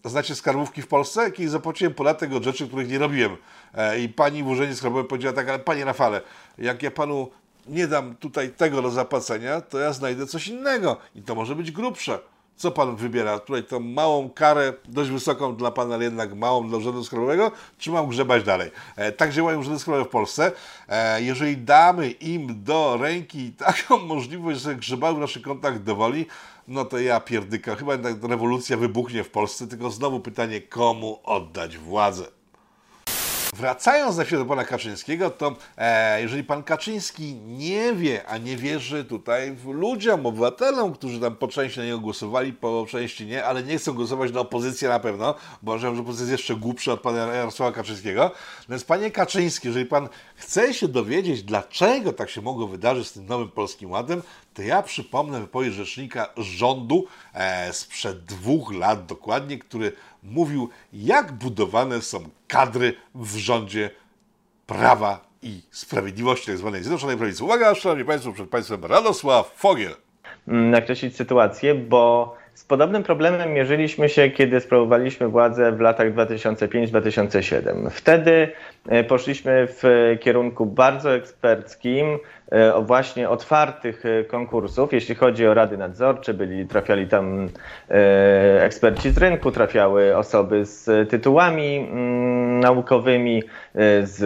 Znacie 0.05 0.35
skarbówki 0.35 0.81
w 0.81 0.87
Polsce? 0.87 1.23
Jakieś 1.23 1.49
zapłaciłem 1.49 1.93
podatek 1.93 2.33
od 2.33 2.43
rzeczy, 2.43 2.67
których 2.67 2.89
nie 2.89 2.99
robiłem. 2.99 3.37
E, 3.73 3.99
I 3.99 4.09
pani 4.09 4.43
w 4.43 4.47
urzędzie 4.47 4.75
skarbowym 4.75 5.07
powiedziała 5.07 5.35
tak, 5.35 5.49
ale 5.49 5.59
panie 5.59 5.85
Rafale, 5.85 6.21
jak 6.57 6.83
ja 6.83 6.91
panu 6.91 7.29
nie 7.67 7.87
dam 7.87 8.15
tutaj 8.15 8.49
tego 8.49 8.81
do 8.81 8.91
zapłacenia, 8.91 9.61
to 9.61 9.79
ja 9.79 9.93
znajdę 9.93 10.27
coś 10.27 10.47
innego 10.47 10.97
i 11.15 11.21
to 11.21 11.35
może 11.35 11.55
być 11.55 11.71
grubsze. 11.71 12.19
Co 12.55 12.71
pan 12.71 12.95
wybiera? 12.95 13.39
Tutaj 13.39 13.63
tą 13.63 13.79
małą 13.79 14.29
karę, 14.29 14.73
dość 14.85 15.11
wysoką 15.11 15.55
dla 15.55 15.71
pana, 15.71 15.95
ale 15.95 16.03
jednak 16.03 16.35
małą 16.35 16.67
dla 16.67 16.77
urzędu 16.77 17.03
skarbowego, 17.03 17.51
czy 17.77 17.91
mam 17.91 18.07
grzebać 18.07 18.43
dalej? 18.43 18.71
E, 18.95 19.11
tak 19.11 19.31
działają 19.31 19.59
urzędy 19.59 19.79
skarbowe 19.79 20.05
w 20.05 20.11
Polsce. 20.11 20.51
E, 20.89 21.21
jeżeli 21.21 21.57
damy 21.57 22.09
im 22.11 22.63
do 22.63 22.97
ręki 23.01 23.51
taką 23.51 23.97
możliwość, 24.15 24.59
że 24.59 24.75
grzebały 24.75 25.15
w 25.15 25.19
naszych 25.19 25.41
kontach 25.41 25.83
dowoli, 25.83 26.25
no 26.67 26.85
to 26.85 26.99
ja 26.99 27.19
pierdyka. 27.19 27.75
Chyba 27.75 27.91
jednak 27.91 28.23
rewolucja 28.23 28.77
wybuchnie 28.77 29.23
w 29.23 29.29
Polsce, 29.29 29.67
tylko 29.67 29.89
znowu 29.89 30.19
pytanie, 30.19 30.61
komu 30.61 31.19
oddać 31.23 31.77
władzę? 31.77 32.42
Wracając 33.53 34.17
na 34.17 34.23
chwilę 34.23 34.39
do 34.39 34.45
pana 34.45 34.63
Kaczyńskiego, 34.63 35.29
to 35.29 35.55
e, 35.77 36.21
jeżeli 36.21 36.43
pan 36.43 36.63
Kaczyński 36.63 37.35
nie 37.35 37.93
wie, 37.93 38.27
a 38.27 38.37
nie 38.37 38.57
wierzy 38.57 39.05
tutaj 39.05 39.55
ludziom, 39.65 40.25
obywatelom, 40.25 40.93
którzy 40.93 41.19
tam 41.19 41.35
po 41.35 41.47
części 41.47 41.79
na 41.79 41.85
niego 41.85 41.99
głosowali, 41.99 42.53
po 42.53 42.85
części 42.89 43.25
nie, 43.25 43.45
ale 43.45 43.63
nie 43.63 43.77
chcą 43.77 43.93
głosować 43.93 44.31
na 44.31 44.39
opozycję 44.39 44.89
na 44.89 44.99
pewno, 44.99 45.35
bo 45.61 45.71
uważam, 45.71 45.95
że 45.95 46.01
opozycja 46.01 46.23
jest 46.23 46.31
jeszcze 46.31 46.55
głupsza 46.55 46.93
od 46.93 47.01
pana 47.01 47.17
Jarosława 47.19 47.71
Kaczyńskiego. 47.71 48.31
Więc 48.69 48.83
panie 48.83 49.11
Kaczyński, 49.11 49.67
jeżeli 49.67 49.85
pan 49.85 50.09
chce 50.35 50.73
się 50.73 50.87
dowiedzieć, 50.87 51.43
dlaczego 51.43 52.13
tak 52.13 52.29
się 52.29 52.41
mogło 52.41 52.67
wydarzyć 52.67 53.07
z 53.07 53.13
tym 53.13 53.25
nowym 53.25 53.49
Polskim 53.49 53.91
Ładem, 53.91 54.21
to 54.53 54.61
ja 54.61 54.83
przypomnę 54.83 55.41
wypowiedź 55.41 55.73
rzecznika 55.73 56.29
rządu 56.37 57.05
e, 57.33 57.73
sprzed 57.73 58.25
dwóch 58.25 58.73
lat 58.73 59.05
dokładnie, 59.05 59.57
który 59.57 59.93
mówił, 60.23 60.69
jak 60.93 61.31
budowane 61.31 62.01
są 62.01 62.29
kadry 62.47 62.93
w 63.15 63.35
rządzie 63.35 63.89
prawa 64.67 65.25
i 65.41 65.61
sprawiedliwości, 65.71 66.45
tzw. 66.45 66.69
Tak 66.71 66.83
Zjednoczonej 66.83 67.17
Prawicy. 67.17 67.43
Uwaga, 67.43 67.75
szanowni 67.75 68.05
państwo, 68.05 68.33
przed 68.33 68.49
państwem 68.49 68.85
Radosław 68.85 69.53
Fogiel. 69.55 69.95
Mm, 70.47 70.71
nakreślić 70.71 71.15
sytuację, 71.15 71.75
bo 71.75 72.35
z 72.53 72.65
podobnym 72.65 73.03
problemem 73.03 73.53
mierzyliśmy 73.53 74.09
się, 74.09 74.29
kiedy 74.29 74.59
sprawowaliśmy 74.59 75.27
władzę 75.27 75.71
w 75.71 75.79
latach 75.79 76.13
2005-2007. 76.13 77.89
Wtedy 77.89 78.47
e, 78.87 79.03
poszliśmy 79.03 79.67
w 79.67 80.15
kierunku 80.19 80.65
bardzo 80.65 81.15
eksperckim, 81.15 82.19
e, 82.51 82.81
właśnie 82.81 83.29
otwartych 83.29 84.03
e, 84.05 84.23
konkursów. 84.23 84.93
Jeśli 84.93 85.15
chodzi 85.15 85.47
o 85.47 85.53
rady 85.53 85.77
nadzorcze, 85.77 86.33
byli, 86.33 86.67
trafiali 86.67 87.07
tam 87.07 87.49
eksperci 88.59 89.11
z 89.11 89.17
rynku, 89.17 89.51
trafiały 89.51 90.17
osoby 90.17 90.65
z 90.65 91.09
tytułami 91.09 91.77
mm, 91.77 92.59
naukowymi, 92.59 93.43
z 94.03 94.19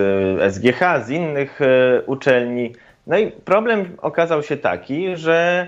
SGH, 0.53 1.05
z 1.05 1.09
innych 1.09 1.59
uczelni. 2.05 2.73
No 3.07 3.17
i 3.17 3.31
problem 3.31 3.97
okazał 4.01 4.43
się 4.43 4.57
taki, 4.57 5.17
że 5.17 5.67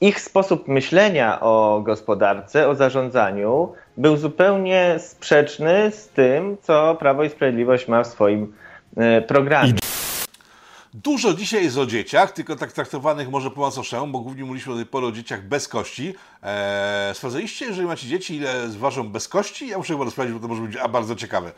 ich 0.00 0.20
sposób 0.20 0.68
myślenia 0.68 1.40
o 1.40 1.80
gospodarce, 1.84 2.68
o 2.68 2.74
zarządzaniu 2.74 3.72
był 3.96 4.16
zupełnie 4.16 4.96
sprzeczny 4.98 5.90
z 5.90 6.08
tym, 6.08 6.56
co 6.62 6.94
Prawo 6.94 7.24
i 7.24 7.30
Sprawiedliwość 7.30 7.88
ma 7.88 8.02
w 8.02 8.06
swoim 8.06 8.54
e, 8.96 9.22
programie. 9.22 9.72
Dużo 10.94 11.34
dzisiaj 11.34 11.64
jest 11.64 11.78
o 11.78 11.86
dzieciach, 11.86 12.32
tylko 12.32 12.56
tak 12.56 12.72
traktowanych 12.72 13.30
może 13.30 13.50
po 13.50 13.60
macoszemu, 13.60 14.06
bo 14.06 14.18
głównie 14.18 14.44
mówiliśmy 14.44 14.72
do 14.72 14.78
tej 14.78 14.86
pory 14.86 15.06
o 15.06 15.12
dzieciach 15.12 15.42
bez 15.42 15.68
kości. 15.68 16.14
Eee, 16.42 17.14
sprawdzaliście, 17.14 17.66
jeżeli 17.66 17.86
macie 17.86 18.06
dzieci, 18.06 18.36
ile 18.36 18.68
zważą 18.68 19.08
bez 19.08 19.28
kości? 19.28 19.68
Ja 19.68 19.78
muszę 19.78 19.94
chyba 19.94 20.10
sprawdzić, 20.10 20.34
bo 20.34 20.40
to 20.40 20.48
może 20.48 20.62
być 20.62 20.76
a, 20.76 20.88
bardzo 20.88 21.16
ciekawe 21.16 21.52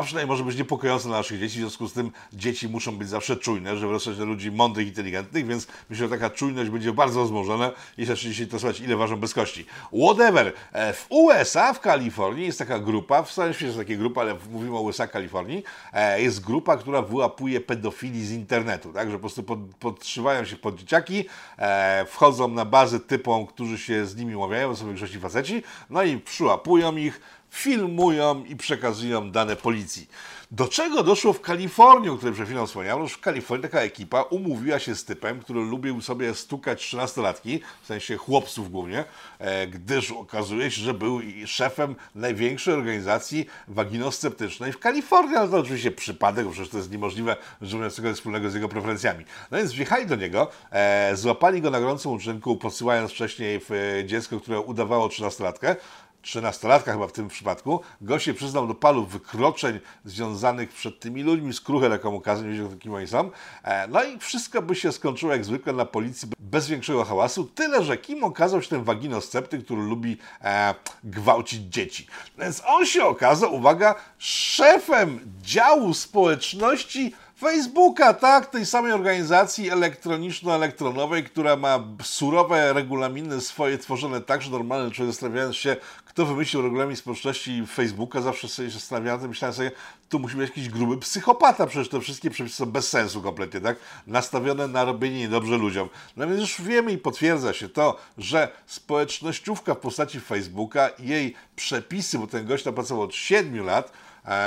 a 0.00 0.02
przynajmniej 0.02 0.28
może 0.28 0.44
być 0.44 0.56
niepokojące 0.56 1.08
dla 1.08 1.16
naszych 1.16 1.40
dzieci. 1.40 1.56
W 1.56 1.60
związku 1.60 1.88
z 1.88 1.92
tym 1.92 2.10
dzieci 2.32 2.68
muszą 2.68 2.96
być 2.96 3.08
zawsze 3.08 3.36
czujne, 3.36 3.76
żeby 3.76 3.92
na 4.18 4.24
ludzi 4.24 4.50
mądrych, 4.50 4.86
inteligentnych, 4.86 5.46
więc 5.46 5.66
myślę, 5.90 6.06
że 6.06 6.10
taka 6.10 6.30
czujność 6.30 6.70
będzie 6.70 6.92
bardzo 6.92 7.24
wzmożona, 7.24 7.72
jeśli 7.98 8.14
zaczniecie 8.14 8.42
interesować, 8.42 8.80
ile 8.80 8.96
ważą 8.96 9.16
bez 9.16 9.34
kości. 9.34 9.66
Whatever. 10.04 10.52
E, 10.72 10.92
w 10.92 11.06
USA, 11.08 11.72
w 11.72 11.80
Kalifornii 11.80 12.46
jest 12.46 12.58
taka 12.58 12.78
grupa, 12.78 13.22
w 13.22 13.32
całym 13.32 13.52
świecie 13.52 13.66
jest 13.66 13.78
taka 13.78 13.94
grupa, 13.94 14.20
ale 14.20 14.36
mówimy 14.50 14.76
o 14.76 14.80
USA, 14.80 15.06
Kalifornii, 15.06 15.64
e, 15.92 16.22
jest 16.22 16.44
grupa, 16.44 16.76
która 16.76 17.02
wyłapuje 17.02 17.60
pedofili 17.60 18.26
z 18.26 18.32
internetu, 18.32 18.92
tak, 18.92 19.10
że 19.10 19.16
po 19.16 19.20
prostu 19.20 19.42
pod, 19.78 20.06
się 20.44 20.56
pod 20.56 20.76
dzieciaki, 20.76 21.24
e, 21.58 22.04
wchodzą 22.08 22.48
na 22.48 22.64
bazy 22.64 23.00
typom, 23.00 23.46
którzy 23.46 23.78
się 23.78 24.06
z 24.06 24.16
nimi 24.16 24.36
umawiają, 24.36 24.70
to 24.70 24.76
są 24.76 24.84
w 24.84 24.88
większości 24.88 25.18
faceci, 25.20 25.62
no 25.90 26.02
i 26.02 26.18
przyłapują 26.18 26.96
ich, 26.96 27.20
filmują 27.50 28.44
i 28.44 28.56
przekazują 28.56 29.30
dane 29.30 29.56
policji. 29.56 30.08
Do 30.52 30.68
czego 30.68 31.02
doszło 31.02 31.32
w 31.32 31.40
Kalifornii, 31.40 32.10
o 32.10 32.16
której 32.16 32.34
przed 32.34 32.46
chwilą 32.46 32.66
wspomniałem? 32.66 33.02
Otóż 33.02 33.12
w 33.12 33.20
Kalifornii 33.20 33.62
taka 33.62 33.80
ekipa 33.80 34.22
umówiła 34.22 34.78
się 34.78 34.94
z 34.94 35.04
typem, 35.04 35.40
który 35.40 35.60
lubił 35.60 36.00
sobie 36.00 36.34
stukać 36.34 36.80
trzynastolatki, 36.80 37.60
w 37.82 37.86
sensie 37.86 38.16
chłopców 38.16 38.70
głównie, 38.70 39.04
e, 39.38 39.66
gdyż 39.66 40.10
okazuje 40.10 40.70
się, 40.70 40.82
że 40.82 40.94
był 40.94 41.20
szefem 41.46 41.94
największej 42.14 42.74
organizacji 42.74 43.46
waginosceptycznej 43.68 44.72
w 44.72 44.78
Kalifornii, 44.78 45.36
ale 45.36 45.48
to 45.48 45.58
oczywiście 45.58 45.90
przypadek, 45.90 46.46
bo 46.46 46.52
przecież 46.52 46.70
to 46.70 46.76
jest 46.76 46.90
niemożliwe, 46.90 47.36
że 47.62 47.78
ma 47.78 47.90
coś 47.90 48.14
wspólnego 48.14 48.50
z 48.50 48.54
jego 48.54 48.68
preferencjami. 48.68 49.24
No 49.50 49.58
więc 49.58 49.72
wjechali 49.72 50.06
do 50.06 50.16
niego, 50.16 50.50
e, 50.72 51.16
złapali 51.16 51.62
go 51.62 51.70
na 51.70 51.80
gorącym 51.80 52.12
uczynku, 52.12 52.56
posyłając 52.56 53.10
wcześniej 53.10 53.60
w 53.60 53.70
e, 53.72 54.04
dziecko, 54.04 54.40
które 54.40 54.60
udawało 54.60 55.08
trzynastolatkę, 55.08 55.76
13-latka 56.24 56.92
chyba 56.92 57.06
w 57.06 57.12
tym 57.12 57.28
przypadku, 57.28 57.80
gość 58.00 58.24
się 58.24 58.34
przyznał 58.34 58.66
do 58.66 58.74
palu 58.74 59.06
wykroczeń 59.06 59.80
związanych 60.04 60.72
przed 60.72 61.00
tymi 61.00 61.22
ludźmi, 61.22 61.52
skruchę 61.52 61.90
taką 61.90 62.16
okazję, 62.16 62.46
nie 62.46 62.52
wiedział, 62.52 62.78
kim 62.78 62.94
oni 62.94 63.06
są. 63.06 63.30
E, 63.62 63.88
no 63.88 64.04
i 64.04 64.18
wszystko 64.18 64.62
by 64.62 64.74
się 64.74 64.92
skończyło 64.92 65.32
jak 65.32 65.44
zwykle 65.44 65.72
na 65.72 65.84
policji, 65.84 66.28
bez 66.38 66.68
większego 66.68 67.04
hałasu, 67.04 67.44
tyle, 67.44 67.84
że 67.84 67.96
kim 67.96 68.24
okazał 68.24 68.62
się 68.62 68.68
ten 68.68 68.84
waginoscepty, 68.84 69.58
który 69.58 69.82
lubi 69.82 70.16
e, 70.40 70.74
gwałcić 71.04 71.60
dzieci. 71.60 72.06
Więc 72.38 72.62
on 72.66 72.86
się 72.86 73.04
okazał, 73.04 73.54
uwaga, 73.54 73.94
szefem 74.18 75.20
działu 75.42 75.94
społeczności 75.94 77.14
Facebooka, 77.40 78.14
tak, 78.14 78.46
tej 78.46 78.66
samej 78.66 78.92
organizacji 78.92 79.70
elektroniczno-elektronowej, 79.70 81.24
która 81.24 81.56
ma 81.56 81.84
surowe 82.02 82.72
regulaminy 82.72 83.40
swoje 83.40 83.78
tworzone 83.78 84.20
tak, 84.20 84.42
że 84.42 84.50
normalny 84.50 84.90
człowiek 84.90 85.12
zastanawiając 85.12 85.56
się, 85.56 85.76
kto 86.04 86.26
wymyślił 86.26 86.62
regulamin 86.62 86.96
społeczności 86.96 87.66
Facebooka, 87.66 88.20
zawsze 88.20 88.48
sobie 88.48 88.70
się 88.70 88.74
zastanawiałem, 88.74 89.28
myślałem 89.28 89.54
sobie, 89.54 89.70
tu 90.08 90.18
musi 90.18 90.36
być 90.36 90.48
jakiś 90.48 90.68
gruby 90.68 90.98
psychopata, 90.98 91.66
przecież 91.66 91.88
te 91.88 92.00
wszystkie 92.00 92.30
przepisy 92.30 92.56
są 92.56 92.66
bez 92.66 92.88
sensu 92.88 93.22
kompletnie, 93.22 93.60
tak, 93.60 93.76
nastawione 94.06 94.68
na 94.68 94.84
robienie 94.84 95.18
niedobrze 95.18 95.56
ludziom. 95.56 95.88
No 96.16 96.26
więc 96.26 96.40
już 96.40 96.60
wiemy 96.60 96.92
i 96.92 96.98
potwierdza 96.98 97.52
się 97.52 97.68
to, 97.68 97.96
że 98.18 98.48
społecznościówka 98.66 99.74
w 99.74 99.78
postaci 99.78 100.20
Facebooka, 100.20 100.90
jej 100.98 101.34
przepisy, 101.56 102.18
bo 102.18 102.26
ten 102.26 102.46
gość 102.46 102.64
tam 102.64 102.74
pracował 102.74 103.02
od 103.02 103.14
7 103.14 103.64
lat, 103.64 103.92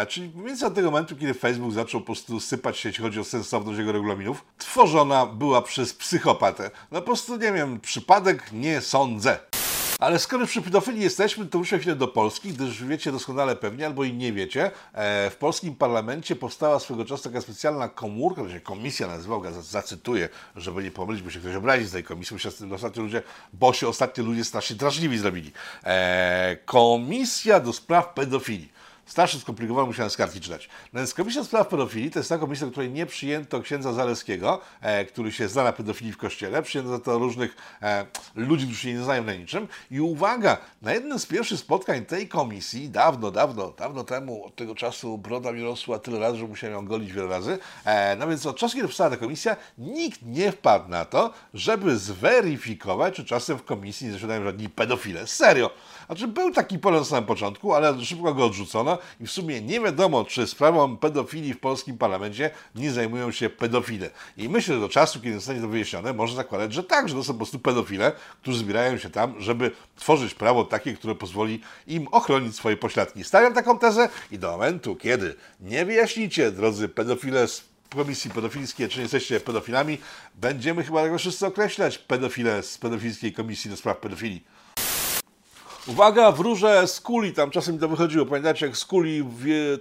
czyli 0.08 0.30
mniej 0.30 0.46
więcej 0.46 0.68
od 0.68 0.74
tego 0.74 0.92
momentu, 0.92 1.16
kiedy 1.16 1.34
Facebook 1.34 1.74
zaczął 1.74 2.02
po 2.02 2.06
prostu 2.06 2.40
sypać 2.40 2.78
się, 2.78 2.90
jeśli 2.90 3.04
chodzi 3.04 3.20
o 3.20 3.24
sensowność 3.24 3.80
jego 3.80 3.92
regulaminów, 3.92 4.46
tworzona 4.58 5.26
była 5.26 5.62
przez 5.62 5.94
psychopatę. 5.94 6.72
No 6.92 7.02
po 7.02 7.06
prostu, 7.06 7.38
nie 7.38 7.54
wiem, 7.54 7.80
przypadek 7.80 8.52
nie 8.52 8.82
sądzę. 8.82 9.40
Ale 10.00 10.20
skoro 10.20 10.48
przy 10.48 10.62
pedofilii 10.62 11.02
jesteśmy, 11.02 11.46
to 11.46 11.58
ruszę 11.58 11.80
chwilę 11.80 11.96
do 11.96 12.08
Polski, 12.08 12.50
gdyż 12.50 12.84
wiecie 12.84 13.12
doskonale 13.12 13.56
pewnie, 13.56 13.86
albo 13.86 14.04
i 14.04 14.14
nie 14.14 14.34
wiecie, 14.34 14.72
e, 14.94 15.30
w 15.30 15.36
polskim 15.36 15.76
parlamencie 15.76 16.36
powstała 16.36 16.80
swego 16.80 17.06
czasu 17.06 17.24
taka 17.24 17.42
specjalna 17.42 17.88
komórka, 17.90 18.44
to 18.44 18.50
się 18.50 18.60
komisja 18.60 19.08
nazywała, 19.08 19.52
zacytuję, 19.52 20.30
żeby 20.56 20.84
nie 20.84 20.92
pomylić, 20.92 21.24
bo 21.24 21.30
się 21.30 21.40
ktoś 21.40 21.56
obrazi 21.56 21.86
z 21.86 21.92
tej 21.92 22.04
komisji, 22.04 22.34
bo 22.36 22.40
się 22.40 22.50
ostatnio 22.76 23.04
ludzie, 23.04 23.22
bo 23.54 23.74
się 23.74 23.88
ostatnio 23.88 24.24
ludzie 24.24 24.44
strasznie 24.44 24.76
drażliwi 24.76 25.18
zrobili. 25.18 25.52
E, 25.84 26.58
komisja 26.66 27.60
do 27.60 27.74
spraw 27.74 28.14
pedofilii. 28.14 28.73
Starszy 29.06 29.40
skomplikowany, 29.40 29.88
musiałem 29.88 30.10
z 30.10 30.18
kartki 30.18 30.42
czytać. 30.42 30.70
No 30.94 31.00
więc 31.00 31.14
Komisja 31.14 31.44
Spraw 31.44 31.68
Pedofilii 31.68 32.12
to 32.12 32.20
jest 32.20 32.30
ta 32.30 32.38
komisja, 32.38 32.68
której 32.68 32.92
nie 32.92 33.06
przyjęto 33.06 33.62
księdza 33.62 33.94
Zaleskiego, 33.94 34.62
e, 34.82 35.06
który 35.06 35.32
się 35.32 35.48
zna 35.48 35.64
na 35.64 35.74
pedofilii 35.74 36.14
w 36.14 36.18
kościele. 36.18 36.62
Przyjęto 36.62 37.00
to 37.00 37.20
różnych 37.20 37.56
e, 37.82 38.06
ludzi, 38.36 38.66
którzy 38.66 38.82
się 38.82 38.94
nie 38.94 39.04
znają 39.04 39.24
na 39.24 39.34
niczym. 39.34 39.68
I 39.92 40.02
uwaga, 40.02 40.58
na 40.82 40.94
jednym 40.94 41.20
z 41.20 41.26
pierwszych 41.26 41.60
spotkań 41.60 42.06
tej 42.06 42.28
komisji, 42.28 42.90
dawno, 42.90 43.32
dawno, 43.32 43.74
dawno 43.78 44.04
temu, 44.04 44.46
od 44.46 44.56
tego 44.56 44.76
czasu 44.76 45.18
broda 45.18 45.52
mi 45.52 45.64
rosła 45.64 46.00
tyle 46.00 46.20
razy, 46.20 46.38
że 46.38 46.48
musiałem 46.48 46.76
ją 46.76 46.86
golić 46.86 47.12
wiele 47.12 47.28
razy. 47.28 47.60
E, 47.86 48.16
no 48.16 48.28
więc 48.28 48.46
od 48.46 48.58
czasu, 48.58 48.76
kiedy 48.76 48.88
powstała 48.88 49.10
ta 49.10 49.18
komisja, 49.18 49.56
nikt 49.78 50.22
nie 50.22 50.52
wpadł 50.52 50.90
na 50.90 51.06
to, 51.06 51.34
żeby 51.54 51.98
zweryfikować, 51.98 53.16
czy 53.16 53.26
czasem 53.26 53.58
w 53.58 53.64
komisji 53.64 54.08
nie 54.08 54.14
zasiadają 54.14 54.44
żadni 54.44 54.70
pedofile. 54.70 55.28
Serio. 55.28 55.70
Znaczy 56.06 56.28
był 56.28 56.52
taki 56.52 56.80
pomysł 56.80 57.04
na 57.04 57.10
samym 57.10 57.26
początku, 57.26 57.74
ale 57.74 58.06
szybko 58.06 58.34
go 58.34 58.46
odrzucono 58.46 58.93
i 59.20 59.28
w 59.28 59.32
sumie 59.32 59.62
nie 59.62 59.80
wiadomo, 59.80 60.26
czy 60.26 60.48
sprawą 60.48 60.98
pedofilii 60.98 61.54
w 61.54 61.60
polskim 61.60 61.98
parlamencie 61.98 62.50
nie 62.76 62.92
zajmują 62.92 63.32
się 63.32 63.50
pedofile. 63.50 64.10
I 64.38 64.50
myślę, 64.50 64.76
że 64.76 64.82
do 64.82 64.90
czasu, 64.90 65.22
kiedy 65.22 65.36
zostanie 65.36 65.62
to 65.62 65.68
wyjaśnione, 65.68 66.14
można 66.14 66.36
zakładać, 66.36 66.74
że 66.74 66.84
tak, 66.84 67.10
że 67.10 67.16
to 67.16 67.24
są 67.24 67.34
po 67.34 67.38
prostu 67.38 67.60
pedofile, 67.60 68.12
którzy 68.42 68.58
zbierają 68.58 68.98
się 68.98 69.10
tam, 69.10 69.42
żeby 69.42 69.72
tworzyć 69.96 70.34
prawo 70.34 70.64
takie, 70.64 70.94
które 70.94 71.16
pozwoli 71.16 71.62
im 71.88 72.08
ochronić 72.08 72.56
swoje 72.56 72.78
pośladki. 72.78 73.24
Stawiam 73.24 73.54
taką 73.54 73.80
tezę 73.80 74.10
i 74.32 74.40
do 74.40 74.52
momentu, 74.52 74.96
kiedy 74.96 75.36
nie 75.60 75.86
wyjaśnicie, 75.86 76.52
drodzy 76.52 76.90
pedofile 76.90 77.48
z 77.48 77.74
komisji 77.90 78.32
pedofilskiej, 78.32 78.90
czy 78.90 78.98
nie 78.98 79.02
jesteście 79.02 79.40
pedofilami, 79.40 79.98
będziemy 80.36 80.84
chyba 80.84 81.04
tego 81.04 81.18
wszyscy 81.18 81.46
określać 81.46 81.98
pedofile 81.98 82.64
z 82.64 82.78
pedofilskiej 82.78 83.34
komisji 83.34 83.70
do 83.70 83.78
spraw 83.78 83.98
pedofilii. 83.98 84.44
Uwaga, 85.88 86.32
wróże 86.32 86.88
z 86.88 87.02
kuli, 87.02 87.34
tam 87.34 87.52
czasem 87.52 87.76
mi 87.76 87.82
to 87.82 87.88
wychodziło. 87.88 88.26
Pamiętacie, 88.26 88.66
jak 88.66 88.78
z 88.78 88.86
kuli 88.86 89.24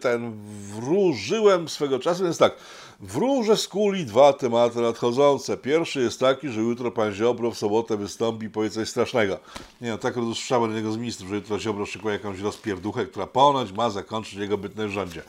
ten 0.01 0.33
wróżyłem 0.75 1.69
swego 1.69 1.99
czasu? 1.99 2.25
Więc 2.25 2.39
tak, 2.39 2.57
wróże 3.01 3.57
z 3.57 3.69
kuli 3.69 4.07
dwa 4.07 4.33
tematy 4.33 4.81
nadchodzące. 4.81 5.57
Pierwszy 5.57 6.01
jest 6.01 6.21
taki, 6.21 6.49
że 6.49 6.61
jutro 6.61 6.91
pan 6.91 7.13
Ziobro 7.13 7.51
w 7.51 7.59
sobotę 7.59 7.97
wystąpi 7.97 8.47
i 8.47 8.51
powie 8.51 8.71
coś 8.71 8.89
strasznego. 8.89 9.39
Nie 9.81 9.91
no, 9.91 9.99
tak 9.99 10.17
usłyszałem 10.17 10.63
od 10.63 10.71
jednego 10.71 10.93
z 10.93 10.97
ministrów, 10.97 11.29
że 11.31 11.35
jutro 11.35 11.59
Ziobro 11.59 11.87
szykuje 11.87 12.13
jakąś 12.13 12.41
rozpierduchę, 12.41 13.07
która 13.07 13.27
ponoć 13.27 13.73
ma 13.73 13.91
zakończyć 13.91 14.35
jego 14.35 14.59
bytność 14.59 14.91
w 14.91 14.95
rządzie. 14.95 15.23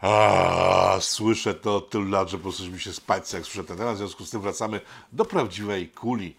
A, 0.00 0.96
słyszę 1.00 1.54
to 1.54 1.76
od 1.76 1.90
tylu 1.90 2.10
lat, 2.10 2.28
że 2.28 2.36
po 2.36 2.42
prostu 2.42 2.64
mi 2.66 2.80
się 2.80 2.92
spać, 2.92 3.32
jak 3.32 3.44
słyszę 3.44 3.64
ten 3.64 3.76
temat. 3.76 3.94
W 3.94 3.98
związku 3.98 4.24
z 4.24 4.30
tym 4.30 4.40
wracamy 4.40 4.80
do 5.12 5.24
prawdziwej 5.24 5.88
kuli. 5.88 6.34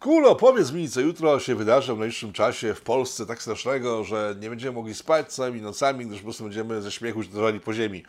Kulo, 0.00 0.34
powiedz 0.36 0.72
mi, 0.72 0.88
co 0.88 1.00
jutro 1.00 1.40
się 1.40 1.54
wydarzy 1.54 1.94
w 1.94 1.98
najbliższym 1.98 2.32
czasie 2.32 2.74
w 2.74 2.80
Polsce 2.80 3.26
tak 3.26 3.42
strasznego, 3.42 4.04
że 4.04 4.34
nie 4.40 4.50
będziemy 4.50 4.72
mogli 4.72 4.94
spać 4.94 5.32
całymi 5.32 5.62
nocami, 5.62 6.06
gdyż 6.06 6.18
po 6.18 6.24
prostu 6.24 6.44
będziemy 6.44 6.82
ze 6.82 6.92
śmiechu 6.92 7.22
się 7.22 7.30
po 7.64 7.74
ziemi. 7.74 8.02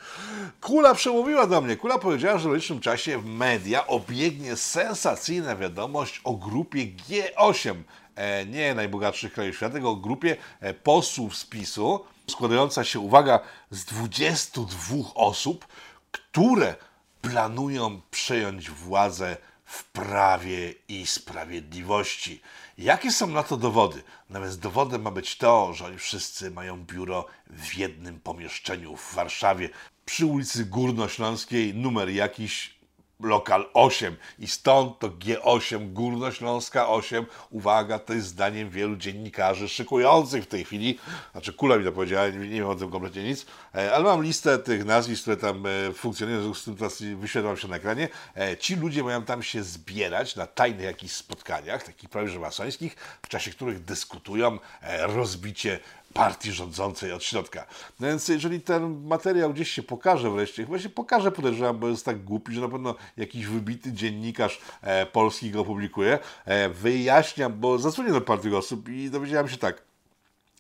Kula 0.62 0.96
przemówiła 0.96 1.48
do 1.48 1.62
mnie. 1.62 1.78
Kula 1.78 2.00
powiedziała, 2.00 2.38
że 2.38 2.44
w 2.44 2.46
najbliższym 2.46 2.80
czasie 2.80 3.18
w 3.18 3.26
media 3.26 3.88
obiegnie 3.88 4.56
sensacyjna 4.56 5.56
wiadomość 5.56 6.22
o 6.24 6.34
grupie 6.34 6.80
G8, 6.80 7.76
e, 8.16 8.46
nie 8.46 8.76
najbogatszych 8.76 9.34
krajów 9.34 9.56
świata, 9.56 9.74
tylko 9.74 9.90
o 9.90 9.96
grupie 9.96 10.38
e, 10.60 10.74
posłów 10.74 11.36
z 11.36 11.46
PiSu, 11.46 12.06
składająca 12.28 12.84
się, 12.84 13.00
uwaga, 13.00 13.40
z 13.72 13.86
22 13.86 14.96
osób, 15.16 15.68
które 16.12 16.76
planują 17.22 18.02
przejąć 18.12 18.70
władzę 18.70 19.38
w 19.70 19.84
prawie 19.84 20.74
i 20.88 21.08
sprawiedliwości. 21.08 22.42
Jakie 22.78 23.12
są 23.12 23.28
na 23.28 23.44
to 23.44 23.58
dowody? 23.58 24.04
Nawet 24.30 24.56
dowodem 24.56 25.02
ma 25.02 25.12
być 25.12 25.38
to, 25.38 25.74
że 25.74 25.86
oni 25.86 25.98
wszyscy 25.98 26.52
mają 26.52 26.86
biuro 26.86 27.26
w 27.50 27.76
jednym 27.76 28.20
pomieszczeniu 28.20 28.96
w 28.96 29.16
Warszawie, 29.16 29.70
przy 30.06 30.26
ulicy 30.26 30.66
Górnośląskiej, 30.66 31.74
numer 31.74 32.10
jakiś 32.10 32.79
lokal 33.20 33.66
8 33.74 34.16
i 34.40 34.48
stąd 34.48 35.00
to 35.00 35.10
G8, 35.10 35.94
Górnośląska 35.94 36.90
8. 36.90 37.26
Uwaga, 37.50 38.00
to 38.00 38.14
jest 38.14 38.28
zdaniem 38.28 38.70
wielu 38.70 38.96
dziennikarzy 38.96 39.70
szykujących 39.70 40.44
w 40.44 40.48
tej 40.48 40.66
chwili, 40.66 41.00
znaczy 41.32 41.54
Kula 41.54 41.78
mi 41.78 41.86
to 41.86 41.92
powiedziała, 41.92 42.30
nie, 42.30 42.38
nie 42.38 42.56
wiem 42.56 42.68
o 42.68 42.76
tym 42.76 42.92
kompletnie 42.92 43.24
nic, 43.24 43.46
e, 43.76 43.94
ale 43.94 44.04
mam 44.04 44.24
listę 44.24 44.60
tych 44.60 44.86
nazwisk, 44.86 45.22
które 45.22 45.38
tam 45.38 45.66
e, 45.66 45.94
funkcjonują, 45.94 46.54
z 46.54 46.64
tym 46.64 46.76
teraz 46.76 47.02
wyświetlam 47.02 47.58
się 47.58 47.68
na 47.68 47.76
ekranie. 47.76 48.10
E, 48.36 48.58
ci 48.58 48.76
ludzie 48.76 49.04
mają 49.04 49.24
tam 49.24 49.44
się 49.44 49.64
zbierać 49.64 50.36
na 50.36 50.48
tajnych 50.48 50.86
jakichś 50.86 51.14
spotkaniach, 51.14 51.84
takich 51.84 52.10
prawie 52.10 52.28
że 52.28 52.40
masońskich, 52.40 52.96
w 53.22 53.28
czasie 53.28 53.52
których 53.52 53.84
dyskutują 53.84 54.60
rozbicie 55.02 55.80
partii 56.14 56.52
rządzącej 56.52 57.12
od 57.12 57.24
środka. 57.24 57.66
No 58.00 58.08
więc 58.08 58.28
jeżeli 58.28 58.62
ten 58.62 59.08
materiał 59.08 59.54
gdzieś 59.54 59.72
się 59.72 59.84
pokaże 59.84 60.32
wreszcie, 60.32 60.66
chyba 60.66 60.80
się 60.80 60.90
pokaże, 60.90 61.32
podejrzewam, 61.32 61.80
bo 61.80 61.90
jest 61.90 62.06
tak 62.06 62.24
głupi, 62.24 62.54
że 62.54 62.62
na 62.62 62.70
pewno 62.70 62.96
jakiś 63.18 63.46
wybity 63.46 63.94
dziennikarz 63.94 64.62
e, 64.82 65.06
polski 65.06 65.52
go 65.52 65.62
opublikuje, 65.62 66.20
e, 66.46 66.70
wyjaśniam, 66.70 67.60
bo 67.60 67.80
zadzwonię 67.80 68.12
do 68.12 68.22
partii 68.22 68.56
osób 68.56 68.90
i 68.90 69.10
dowiedziałem 69.10 69.50
się 69.50 69.58
tak, 69.58 69.89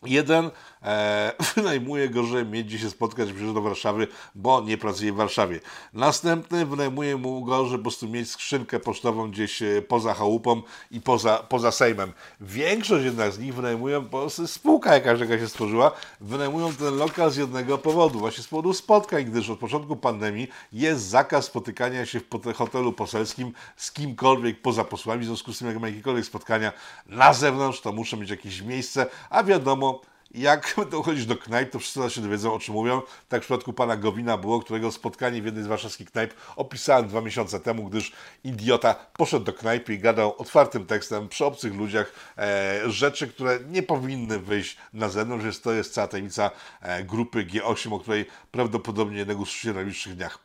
Jeden 0.05 0.51
e, 0.83 1.33
wynajmuje 1.55 2.09
go, 2.09 2.23
że 2.23 2.45
mieć 2.45 2.67
gdzie 2.67 2.79
się 2.79 2.89
spotkać, 2.89 3.29
przyjeżdża 3.29 3.53
do 3.53 3.61
Warszawy, 3.61 4.07
bo 4.35 4.61
nie 4.61 4.77
pracuje 4.77 5.13
w 5.13 5.15
Warszawie. 5.15 5.59
Następny 5.93 6.65
wynajmuje 6.65 7.17
mu 7.17 7.45
go, 7.45 7.65
że 7.65 7.77
po 7.77 7.83
prostu 7.83 8.07
mieć 8.07 8.31
skrzynkę 8.31 8.79
pocztową 8.79 9.31
gdzieś 9.31 9.61
e, 9.61 9.81
poza 9.81 10.13
chałupą 10.13 10.61
i 10.91 11.01
poza, 11.01 11.37
poza 11.37 11.71
Sejmem. 11.71 12.13
Większość 12.41 13.05
jednak 13.05 13.31
z 13.31 13.39
nich 13.39 13.55
wynajmują, 13.55 14.01
bo 14.01 14.29
spółka 14.29 14.93
jakaś, 14.93 15.19
jaka 15.19 15.39
się 15.39 15.47
stworzyła, 15.47 15.91
wynajmują 16.21 16.73
ten 16.73 16.97
lokal 16.97 17.31
z 17.31 17.37
jednego 17.37 17.77
powodu, 17.77 18.19
właśnie 18.19 18.43
z 18.43 18.47
powodu 18.47 18.73
spotkań, 18.73 19.25
gdyż 19.25 19.49
od 19.49 19.59
początku 19.59 19.95
pandemii 19.95 20.47
jest 20.73 21.01
zakaz 21.01 21.45
spotykania 21.45 22.05
się 22.05 22.19
w 22.19 22.53
hotelu 22.55 22.93
poselskim 22.93 23.53
z 23.77 23.91
kimkolwiek 23.91 24.61
poza 24.61 24.83
posłami, 24.83 25.21
w 25.21 25.25
związku 25.25 25.53
z 25.53 25.59
tym 25.59 25.67
jak 25.67 25.79
ma 25.79 25.87
jakiekolwiek 25.87 26.25
spotkania 26.25 26.73
na 27.05 27.33
zewnątrz, 27.33 27.81
to 27.81 27.91
muszą 27.91 28.17
mieć 28.17 28.29
jakieś 28.29 28.61
miejsce, 28.61 29.05
a 29.29 29.43
wiadomo, 29.43 29.88
jak 30.31 30.73
będą 30.77 31.01
chodzić 31.01 31.25
do 31.25 31.37
knajp, 31.37 31.71
to 31.71 31.79
wszyscy 31.79 32.09
się 32.09 32.21
dowiedzą, 32.21 32.53
o 32.53 32.59
czym 32.59 32.73
mówią. 32.73 33.01
Tak 33.29 33.41
w 33.41 33.45
przypadku 33.45 33.73
pana 33.73 33.97
Gowina 33.97 34.37
było, 34.37 34.59
którego 34.59 34.91
spotkanie 34.91 35.41
w 35.41 35.45
jednej 35.45 35.63
z 35.63 35.67
warszawskich 35.67 36.11
knajp 36.11 36.33
opisałem 36.55 37.07
dwa 37.07 37.21
miesiące 37.21 37.59
temu, 37.59 37.89
gdyż 37.89 38.11
idiota 38.43 38.93
poszedł 38.93 39.45
do 39.45 39.53
knajpy 39.53 39.93
i 39.93 39.99
gadał 39.99 40.35
otwartym 40.37 40.85
tekstem 40.85 41.29
przy 41.29 41.45
obcych 41.45 41.75
ludziach 41.75 42.13
e, 42.37 42.81
rzeczy, 42.85 43.27
które 43.27 43.59
nie 43.69 43.83
powinny 43.83 44.39
wyjść 44.39 44.77
na 44.93 45.09
zewnątrz, 45.09 45.43
więc 45.43 45.61
to 45.61 45.71
jest 45.71 45.93
cała 45.93 46.07
tajemnica 46.07 46.51
e, 46.81 47.03
grupy 47.03 47.45
G8, 47.45 47.93
o 47.93 47.99
której 47.99 48.25
prawdopodobnie 48.51 49.17
jednego 49.17 49.45
w 49.45 49.63
najbliższych 49.63 50.15
dniach. 50.15 50.39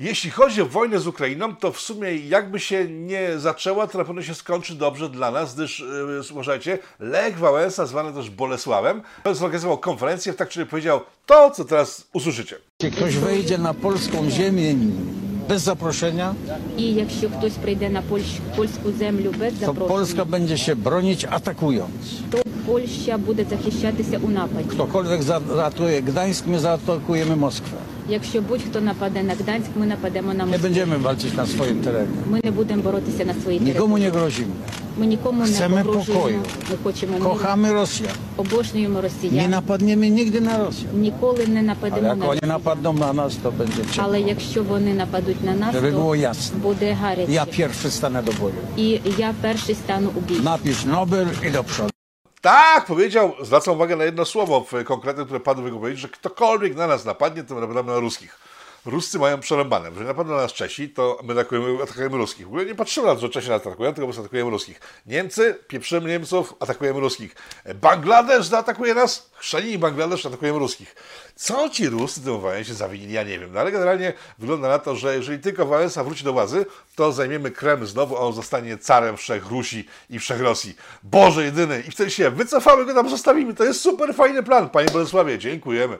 Jeśli 0.00 0.30
chodzi 0.30 0.62
o 0.62 0.66
wojnę 0.66 0.98
z 0.98 1.06
Ukrainą, 1.06 1.56
to 1.56 1.72
w 1.72 1.80
sumie 1.80 2.16
jakby 2.16 2.60
się 2.60 2.88
nie 2.88 3.38
zaczęła, 3.38 3.86
to 3.86 3.98
na 3.98 4.04
pewno 4.04 4.22
się 4.22 4.34
skończy 4.34 4.74
dobrze 4.74 5.08
dla 5.08 5.30
nas, 5.30 5.54
gdyż 5.54 5.80
yy, 5.80 6.22
słuchajcie, 6.22 6.78
Lech 7.00 7.38
Wałęsa, 7.38 7.86
zwany 7.86 8.12
też 8.12 8.30
Bolesławem, 8.30 9.02
zorganizował 9.32 9.78
konferencję, 9.78 10.32
w 10.32 10.36
tak 10.36 10.48
czyli 10.48 10.66
powiedział 10.66 11.00
to, 11.26 11.50
co 11.50 11.64
teraz 11.64 12.06
usłyszycie. 12.12 12.56
Jeśli 12.82 12.96
ktoś 12.96 13.16
wejdzie 13.16 13.58
na 13.58 13.74
polską 13.74 14.30
ziemię 14.30 14.74
bez 15.48 15.62
zaproszenia, 15.62 16.34
i 16.76 16.94
jeśli 16.94 17.28
ktoś 17.28 17.52
przyjdzie 17.52 17.90
na 17.90 18.02
polską 18.56 18.92
ziemię 18.98 19.30
bez 19.38 19.54
to 19.54 19.66
zaproszenia, 19.66 19.88
Polska 19.88 20.24
będzie 20.24 20.58
się 20.58 20.76
bronić 20.76 21.24
atakując. 21.24 21.92
To 22.30 22.38
Polska 22.66 23.18
będzie 23.18 23.72
się 23.72 24.18
u. 24.18 24.30
Ktokolwiek 24.68 25.22
zaatakuje 25.22 26.02
Gdańsk, 26.02 26.46
my 26.46 26.60
zaatakujemy 26.60 27.36
Moskwę. 27.36 27.76
Якщо 28.10 28.40
будь-хто 28.42 28.80
нападе 28.80 29.22
на 29.22 29.34
Гданськ, 29.34 29.70
ми 29.76 29.86
нападемо 29.86 30.34
на 30.34 30.46
Москву. 30.46 30.68
będziemy 30.68 30.98
walczyć 30.98 31.32
na 31.36 31.46
swoim 31.46 31.80
terenie. 31.84 32.16
Ми 32.30 32.40
не 32.44 32.50
будемо 32.50 32.82
боротися 32.82 33.24
на 33.24 33.34
своїй 33.42 33.60
Nikomu 33.60 33.98
території. 33.98 34.04
nie 34.04 34.10
grozimy. 34.10 34.54
Ми 34.98 35.06
нікому 35.06 35.42
Chcemy 35.42 35.74
не 35.74 35.84
погрожуємо. 35.84 36.20
pokoju. 36.22 36.40
Ми 36.70 36.76
хочемо 36.84 37.12
миру. 37.18 37.24
Kochamy 37.30 37.72
Rosjan. 37.72 38.14
Обожнюємо 38.36 38.98
Nie 38.98 39.02
росіян. 39.02 39.50
napadniemy 39.50 40.06
nigdy 40.10 40.40
na 40.40 40.58
Rosjan. 40.58 40.92
Ніколи 40.94 41.46
не 41.46 41.60
Ale 41.60 41.62
нападемо 41.62 42.08
jak 42.08 42.16
на 42.18 42.26
oni 42.26 42.40
Росію. 42.40 42.48
napadną 42.52 42.92
na 42.92 43.12
nas, 43.12 43.32
to 43.42 43.52
będzie 43.52 43.82
ciepło. 43.92 44.04
Але 44.04 44.20
якщо 44.20 44.62
вони 44.62 44.94
нападуть 44.94 45.44
на 45.44 45.54
нас, 45.54 45.74
Żeby 45.74 45.90
było 45.90 46.14
то 46.16 46.20
jasne. 46.28 46.58
буде 46.62 46.92
гаряче. 46.92 47.32
Ja 47.32 47.46
pierwszy 47.46 47.90
stanę 47.90 48.22
do 48.22 48.32
boju. 48.32 48.60
І 48.76 49.00
я 49.18 49.34
перший 49.42 49.74
стану 49.74 50.08
у 50.14 50.20
бій. 50.20 50.40
Napisz 50.40 50.84
Nobel 50.84 51.26
i 51.46 51.50
do 51.56 51.62
przodu. 51.64 51.90
Tak, 52.40 52.86
powiedział, 52.86 53.34
zwracam 53.40 53.74
uwagę 53.74 53.96
na 53.96 54.04
jedno 54.04 54.24
słowo 54.24 54.66
w 54.72 54.84
konkretnym, 54.84 55.26
które 55.26 55.40
padło 55.40 55.62
w 55.62 55.66
jego 55.66 55.78
wypowiedzi, 55.78 56.00
że 56.00 56.08
ktokolwiek 56.08 56.76
na 56.76 56.86
nas 56.86 57.04
napadnie, 57.04 57.44
to 57.44 57.54
napadamy 57.54 57.92
na 57.92 57.98
ruskich. 57.98 58.49
Ruscy 58.84 59.18
mają 59.18 59.40
przerąbane. 59.40 59.88
Jeżeli 59.88 60.06
napadną 60.06 60.34
na 60.34 60.42
nas 60.42 60.52
Czesi, 60.52 60.88
to 60.88 61.18
my 61.22 61.32
atakujemy, 61.32 61.82
atakujemy 61.82 62.16
ruskich. 62.16 62.46
W 62.46 62.48
ogóle 62.48 62.66
nie 62.66 62.74
patrzymy 62.74 63.06
na 63.06 63.14
to, 63.14 63.20
że 63.20 63.28
Czesi 63.28 63.48
nas 63.48 63.60
atakują, 63.60 63.94
tylko 63.94 64.00
po 64.00 64.06
prostu 64.06 64.22
atakujemy 64.22 64.50
ruskich. 64.50 64.80
Niemcy, 65.06 65.58
pieprzymy 65.68 66.08
Niemców, 66.08 66.54
atakujemy 66.60 67.00
ruskich. 67.00 67.34
Bangladesz 67.74 68.46
zaatakuje 68.46 68.94
nas, 68.94 69.30
chrzani 69.36 69.78
Bangladesz, 69.78 70.26
atakujemy 70.26 70.58
ruskich. 70.58 70.94
Co 71.36 71.68
ci 71.68 71.88
Ruscy 71.88 72.20
tym 72.20 72.40
Wałęsie 72.40 72.74
zawinili, 72.74 73.12
ja 73.12 73.22
nie 73.22 73.38
wiem. 73.38 73.52
No 73.52 73.60
ale 73.60 73.72
generalnie 73.72 74.12
wygląda 74.38 74.68
na 74.68 74.78
to, 74.78 74.96
że 74.96 75.16
jeżeli 75.16 75.38
tylko 75.38 75.66
Wałęsa 75.66 76.04
wróci 76.04 76.24
do 76.24 76.32
władzy, 76.32 76.66
to 76.96 77.12
zajmiemy 77.12 77.50
Kreml 77.50 77.86
znowu, 77.86 78.16
a 78.16 78.20
on 78.20 78.32
zostanie 78.32 78.78
carem 78.78 79.16
wszech 79.16 79.46
Rusi 79.46 79.88
i 80.10 80.18
wszech 80.18 80.40
Rosji. 80.40 80.76
Boże 81.02 81.44
jedyny! 81.44 81.82
I 81.88 81.90
wtedy 81.90 82.10
się 82.10 82.30
wycofamy, 82.30 82.84
go 82.84 82.94
tam 82.94 83.10
zostawimy. 83.10 83.54
To 83.54 83.64
jest 83.64 83.80
super 83.80 84.14
fajny 84.14 84.42
plan, 84.42 84.70
panie 84.70 84.90
Bolesławie. 84.90 85.38
Dziękujemy. 85.38 85.98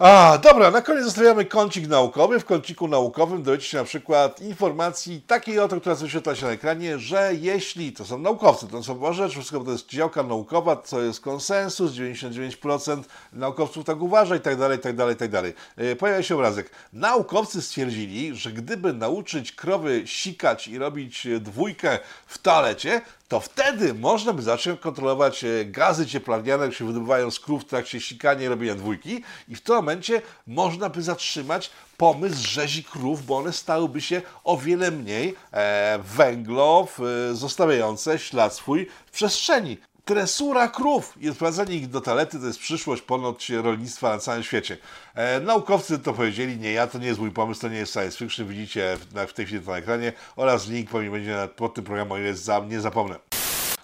A, 0.00 0.38
dobra, 0.38 0.70
na 0.70 0.82
koniec 0.82 1.04
zostawiamy 1.04 1.44
kącik 1.44 1.88
naukowy. 1.88 2.40
W 2.40 2.44
kąciku 2.44 2.88
naukowym 2.88 3.42
dowiecie 3.42 3.64
się 3.64 3.78
na 3.78 3.84
przykład 3.84 4.40
informacji 4.40 5.22
takiej 5.26 5.58
oto, 5.58 5.80
która 5.80 5.94
wyświetla 5.94 6.34
się 6.34 6.46
na 6.46 6.52
ekranie, 6.52 6.98
że 6.98 7.32
jeśli, 7.40 7.92
to 7.92 8.04
są 8.04 8.18
naukowcy, 8.18 8.68
to 8.68 8.82
są 8.82 9.12
rzecz, 9.12 9.32
wszystko 9.32 9.60
to 9.60 9.72
jest 9.72 9.88
działka 9.88 10.22
naukowa, 10.22 10.76
to 10.76 11.00
jest 11.00 11.20
konsensus, 11.20 11.92
99% 11.92 13.02
naukowców 13.32 13.84
tak 13.84 14.00
uważa 14.00 14.36
i 14.36 14.40
tak 14.40 14.58
dalej, 14.58 14.78
i 14.78 14.80
tak 14.80 14.96
dalej, 14.96 15.14
i 15.14 15.18
tak 15.18 15.30
dalej. 15.30 15.54
E, 15.76 15.96
Pojawia 15.96 16.22
się 16.22 16.34
obrazek. 16.34 16.70
Naukowcy 16.92 17.62
stwierdzili, 17.62 18.34
że 18.34 18.52
gdyby 18.52 18.92
nauczyć 18.92 19.52
krowy 19.52 20.02
sikać 20.06 20.68
i 20.68 20.78
robić 20.78 21.26
dwójkę 21.40 21.98
w 22.26 22.38
toalecie, 22.38 23.00
to 23.30 23.40
wtedy 23.40 23.94
można 23.94 24.32
by 24.32 24.42
zacząć 24.42 24.80
kontrolować 24.80 25.44
e, 25.44 25.64
gazy 25.64 26.06
cieplarniane, 26.06 26.64
które 26.64 26.78
się 26.78 26.84
wydobywają 26.84 27.30
z 27.30 27.40
krów 27.40 27.62
w 27.62 27.66
trakcie 27.66 28.00
sikania 28.00 28.44
i 28.44 28.48
robienia 28.48 28.74
dwójki 28.74 29.22
i 29.48 29.56
w 29.56 29.60
tym 29.60 29.74
momencie 29.74 30.22
można 30.46 30.88
by 30.88 31.02
zatrzymać 31.02 31.70
pomysł 31.96 32.48
rzezi 32.48 32.84
krów, 32.84 33.26
bo 33.26 33.36
one 33.36 33.52
stałyby 33.52 34.00
się 34.00 34.22
o 34.44 34.56
wiele 34.56 34.90
mniej 34.90 35.34
e, 35.52 35.98
węglow 36.04 37.00
e, 37.00 37.34
zostawiające 37.34 38.18
ślad 38.18 38.54
swój 38.54 38.86
w 39.06 39.10
przestrzeni. 39.10 39.78
Tresura 40.04 40.68
krów 40.68 41.14
i 41.20 41.30
odprowadzanie 41.30 41.74
ich 41.74 41.88
do 41.88 42.00
talety 42.00 42.40
to 42.40 42.46
jest 42.46 42.58
przyszłość 42.58 43.02
ponoć 43.02 43.50
rolnictwa 43.50 44.08
na 44.08 44.18
całym 44.18 44.42
świecie. 44.42 44.76
E, 45.14 45.40
naukowcy 45.40 45.98
to 45.98 46.12
powiedzieli, 46.12 46.56
nie 46.56 46.72
ja, 46.72 46.86
to 46.86 46.98
nie 46.98 47.06
jest 47.06 47.20
mój 47.20 47.30
pomysł, 47.30 47.60
to 47.60 47.68
nie 47.68 47.76
jest 47.76 47.92
science 47.92 48.18
fiction, 48.18 48.48
widzicie 48.48 48.96
w, 49.28 49.32
tej 49.32 49.46
chwili 49.46 49.64
to 49.64 49.70
na 49.70 49.76
ekranie 49.76 50.12
oraz 50.36 50.68
link 50.68 50.90
pewnie 50.90 51.10
będzie 51.10 51.48
pod 51.56 51.74
tym 51.74 51.84
programem, 51.84 52.12
o 52.12 52.18
ile 52.18 52.34
za, 52.34 52.58
nie 52.58 52.80
zapomnę. 52.80 53.16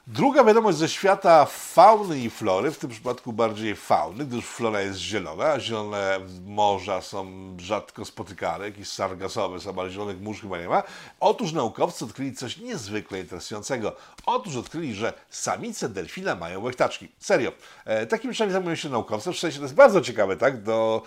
Druga 0.08 0.44
wiadomość 0.44 0.78
ze 0.78 0.88
świata 0.88 1.44
fauny 1.44 2.18
i 2.18 2.30
flory, 2.30 2.70
w 2.70 2.78
tym 2.78 2.90
przypadku 2.90 3.32
bardziej 3.32 3.76
fauny, 3.76 4.24
gdyż 4.24 4.44
flora 4.44 4.80
jest 4.80 4.98
zielona, 4.98 5.44
a 5.44 5.60
zielone 5.60 6.20
morza 6.46 7.00
są 7.00 7.26
rzadko 7.58 8.04
spotykane, 8.04 8.64
jakieś 8.64 8.88
sargasowe 8.88 9.60
są, 9.60 9.80
ale 9.80 9.90
zielonych 9.90 10.20
mórz 10.20 10.40
chyba 10.40 10.58
nie 10.58 10.68
ma. 10.68 10.82
Otóż 11.20 11.52
naukowcy 11.52 12.04
odkryli 12.04 12.34
coś 12.34 12.58
niezwykle 12.58 13.20
interesującego. 13.20 13.96
Otóż 14.26 14.56
odkryli, 14.56 14.94
że 14.94 15.12
samice 15.30 15.88
delfina 15.88 16.34
mają 16.34 16.60
łechtaczki. 16.60 17.08
Serio. 17.18 17.52
E, 17.84 18.06
takim 18.06 18.32
rzeczami 18.32 18.52
zajmują 18.52 18.76
się 18.76 18.88
naukowcy. 18.88 19.32
W 19.32 19.38
sensie 19.38 19.56
to 19.56 19.62
jest 19.62 19.74
bardzo 19.74 20.00
ciekawe, 20.00 20.36
tak? 20.36 20.62
Do, 20.62 21.02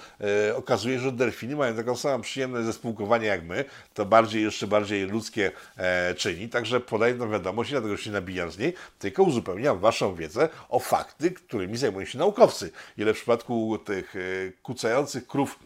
e, 0.49 0.55
okazuje, 0.55 0.99
że 0.99 1.11
delfiny 1.11 1.55
mają 1.55 1.75
taką 1.75 1.95
samą 1.95 2.21
przyjemność 2.21 2.65
ze 2.65 2.73
spółkowania 2.73 3.27
jak 3.27 3.43
my. 3.43 3.65
To 3.93 4.05
bardziej, 4.05 4.43
jeszcze 4.43 4.67
bardziej 4.67 5.05
ludzkie 5.05 5.51
e, 5.77 6.15
czyni. 6.15 6.49
Także 6.49 6.79
podaję 6.79 7.13
tą 7.15 7.31
wiadomość 7.31 7.69
i 7.69 7.73
dlatego 7.73 7.97
się 7.97 8.11
nabijam 8.11 8.51
z 8.51 8.57
niej 8.57 8.73
tylko 8.99 9.23
uzupełniam 9.23 9.79
Waszą 9.79 10.15
wiedzę 10.15 10.49
o 10.69 10.79
fakty, 10.79 11.31
którymi 11.31 11.77
zajmują 11.77 12.05
się 12.05 12.17
naukowcy. 12.17 12.71
Ile 12.97 13.13
w 13.13 13.17
przypadku 13.17 13.77
tych 13.85 14.15
e, 14.15 14.19
kucających 14.61 15.27
krów 15.27 15.59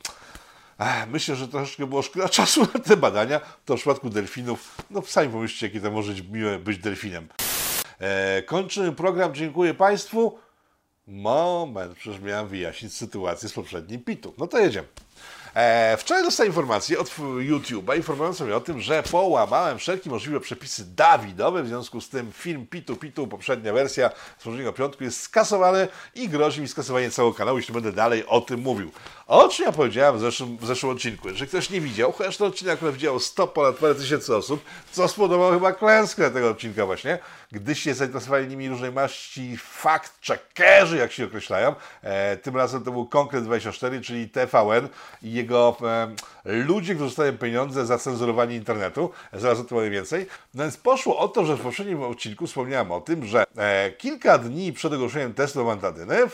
Myślę, 1.07 1.35
że 1.35 1.47
troszeczkę 1.47 1.87
było 1.87 2.01
szkoda 2.01 2.29
czasu 2.29 2.67
na 2.73 2.79
te 2.79 2.97
badania. 2.97 3.41
To 3.65 3.73
w 3.73 3.79
przypadku 3.79 4.09
delfinów, 4.09 4.75
no 4.89 5.01
sami 5.01 5.29
pomyślcie, 5.29 5.67
jakie 5.67 5.81
to 5.81 5.91
może 5.91 6.11
być 6.13 6.21
miłe 6.21 6.59
być 6.59 6.77
delfinem. 6.77 7.27
E, 7.99 8.43
kończymy 8.43 8.91
program. 8.91 9.33
Dziękuję 9.33 9.73
Państwu. 9.73 10.39
Moment, 11.07 11.95
przecież 11.95 12.21
miałem 12.21 12.47
wyjaśnić 12.47 12.93
sytuację 12.93 13.49
z 13.49 13.53
poprzednim 13.53 14.03
pitu. 14.03 14.33
No 14.37 14.47
to 14.47 14.59
jedziemy. 14.59 14.87
E, 15.55 15.97
wczoraj 15.97 16.23
dostałem 16.23 16.49
informację 16.49 16.99
od 16.99 17.09
YouTube'a 17.39 17.97
informującą 17.97 18.45
mnie 18.45 18.55
o 18.55 18.61
tym, 18.61 18.81
że 18.81 19.03
połamałem 19.03 19.77
wszelkie 19.77 20.09
możliwe 20.09 20.39
przepisy 20.39 20.95
Dawidowe, 20.95 21.63
w 21.63 21.67
związku 21.67 22.01
z 22.01 22.09
tym 22.09 22.31
film 22.31 22.67
Pitu 22.67 22.95
Pitu, 22.95 23.27
poprzednia 23.27 23.73
wersja 23.73 24.09
z 24.09 24.43
poprzedniego 24.43 24.73
piątku 24.73 25.03
jest 25.03 25.21
skasowany 25.21 25.87
i 26.15 26.29
grozi 26.29 26.61
mi 26.61 26.67
skasowanie 26.67 27.11
całego 27.11 27.37
kanału, 27.37 27.57
jeśli 27.57 27.73
będę 27.73 27.91
dalej 27.91 28.25
o 28.27 28.41
tym 28.41 28.59
mówił. 28.59 28.91
O 29.27 29.47
czym 29.47 29.65
ja 29.65 29.71
powiedziałem 29.71 30.17
w 30.17 30.19
zeszłym, 30.19 30.57
w 30.57 30.65
zeszłym 30.65 30.91
odcinku? 30.91 31.29
Jeżeli 31.29 31.47
ktoś 31.47 31.69
nie 31.69 31.81
widział, 31.81 32.11
chociaż 32.11 32.37
ten 32.37 32.47
odcinek 32.47 32.73
akurat 32.73 32.93
widziało 32.93 33.19
100 33.19 33.47
ponad 33.47 33.75
parę 33.75 33.95
tysięcy 33.95 34.35
osób, 34.35 34.63
co 34.91 35.07
spowodowało 35.07 35.51
chyba 35.51 35.71
klęskę 35.73 36.31
tego 36.31 36.49
odcinka 36.49 36.85
właśnie, 36.85 37.19
gdyż 37.53 37.79
się 37.79 37.93
zainteresowali 37.93 38.47
nimi 38.47 38.69
różnej 38.69 38.91
maści 38.91 39.57
fact-checkerzy, 39.57 40.95
jak 40.95 41.11
się 41.11 41.25
określają. 41.25 41.75
E, 42.01 42.37
tym 42.37 42.57
razem 42.57 42.83
to 42.83 42.91
był 42.91 43.05
Konkret24, 43.05 44.01
czyli 44.01 44.29
TVN 44.29 44.89
i 45.23 45.33
jego 45.33 45.77
e, 45.81 46.15
ludzie, 46.45 46.95
którzy 46.95 47.09
dostają 47.09 47.37
pieniądze 47.37 47.85
za 47.85 47.97
cenzurowanie 47.97 48.55
internetu. 48.55 49.11
Zaraz 49.33 49.59
o 49.59 49.63
tym 49.63 49.77
powiem 49.77 49.91
więcej. 49.91 50.27
No 50.53 50.63
więc 50.63 50.77
poszło 50.77 51.17
o 51.17 51.27
to, 51.27 51.45
że 51.45 51.55
w 51.57 51.61
poprzednim 51.61 52.03
odcinku 52.03 52.47
wspomniałem 52.47 52.91
o 52.91 53.01
tym, 53.01 53.25
że 53.25 53.43
e, 53.57 53.91
kilka 53.91 54.37
dni 54.37 54.73
przed 54.73 54.93
ogłoszeniem 54.93 55.33
testu 55.33 55.65
mantadyny 55.65 56.15
e, 56.15 56.27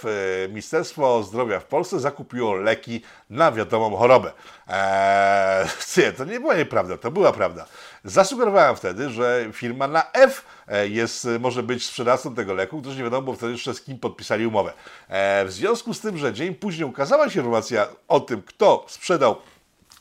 Ministerstwo 0.48 1.24
Zdrowia 1.24 1.60
w 1.60 1.66
Polsce 1.66 2.00
zakupiło 2.00 2.56
leki 2.56 3.02
na 3.30 3.52
wiadomą 3.52 3.96
chorobę. 3.96 4.32
Eee, 4.68 6.14
to 6.18 6.26
nie 6.26 6.40
była 6.40 6.56
nieprawda, 6.56 6.98
to 6.98 7.12
była 7.12 7.32
prawda. 7.32 7.66
Zasugerowałem 8.04 8.76
wtedy, 8.76 9.10
że 9.10 9.50
firma 9.54 9.88
na 9.88 10.12
F 10.12 10.46
e, 10.68 10.88
jest, 10.88 11.28
może 11.40 11.64
być 11.64 11.86
sprzedawcą 11.86 12.36
tego 12.36 12.54
leku, 12.54 12.82
gdyż 12.82 12.98
nie 12.98 13.04
wiadomo 13.04 13.22
było 13.22 13.36
wtedy 13.36 13.52
jeszcze 13.52 13.74
z 13.74 13.82
kim 13.82 14.00
podpisali 14.00 14.46
umowę. 14.46 14.74
E, 15.08 15.46
w 15.46 15.52
związku 15.52 15.94
z 15.94 16.00
tym, 16.00 16.18
że 16.18 16.34
dzień 16.34 16.56
później 16.56 16.86
ukazała 16.86 17.30
się 17.30 17.40
informacja 17.40 17.88
o 18.08 18.20
tym, 18.20 18.42
kto 18.42 18.86
sprzedał 18.88 19.36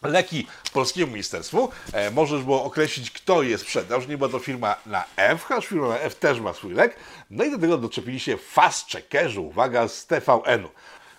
leki 0.02 0.46
polskiemu 0.72 1.12
ministerstwu. 1.12 1.68
E, 1.92 2.10
możesz 2.10 2.42
było 2.42 2.64
określić, 2.64 3.10
kto 3.10 3.42
je 3.42 3.58
sprzedał, 3.58 4.00
że 4.00 4.08
nie 4.08 4.18
była 4.18 4.30
to 4.30 4.38
firma 4.38 4.76
na 4.86 5.04
F, 5.16 5.44
chociaż 5.44 5.66
firma 5.66 5.88
na 5.88 5.98
F 5.98 6.14
też 6.14 6.40
ma 6.40 6.52
swój 6.52 6.74
lek. 6.74 6.96
No 7.30 7.44
i 7.44 7.50
do 7.50 7.58
tego 7.58 7.78
doczepili 7.78 8.20
się 8.20 8.36
fast 8.36 8.90
checkerzy, 8.92 9.40
uwaga, 9.40 9.88
z 9.88 10.06
TVN-u. 10.06 10.68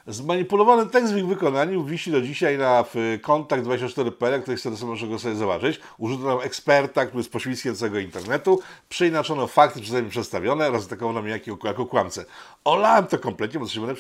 Zmanipulowany 0.10 0.86
tekst 0.86 1.13
w 1.13 1.17
ich 1.17 1.28
wykonaniu 1.28 1.84
wisi 1.84 2.12
do 2.12 2.22
dzisiaj 2.22 2.58
na 2.58 2.86
kontakt24.pl, 3.22 4.41
który 4.41 4.58
chcę 4.58 4.69
możecie 4.86 5.19
sobie 5.19 5.36
zobaczyć. 5.36 5.80
Użyto 5.98 6.24
tam 6.24 6.41
eksperta, 6.41 7.06
który 7.06 7.19
jest 7.19 7.32
pośrednikiem 7.32 7.76
całego 7.76 8.00
internetu. 8.00 8.60
Przeinaczono 8.89 9.48
fakty 9.48 9.80
mnie 10.02 10.10
przedstawione 10.10 10.67
oraz 10.67 10.86
atakowano 10.86 11.22
mnie 11.22 11.32
jako, 11.32 11.67
jako 11.67 11.86
kłamcę. 11.86 12.26
Olałem 12.63 13.08
to 13.08 13.19
kompletnie, 13.19 13.60
bo 13.60 13.67
się 13.67 13.82
będę. 13.82 13.95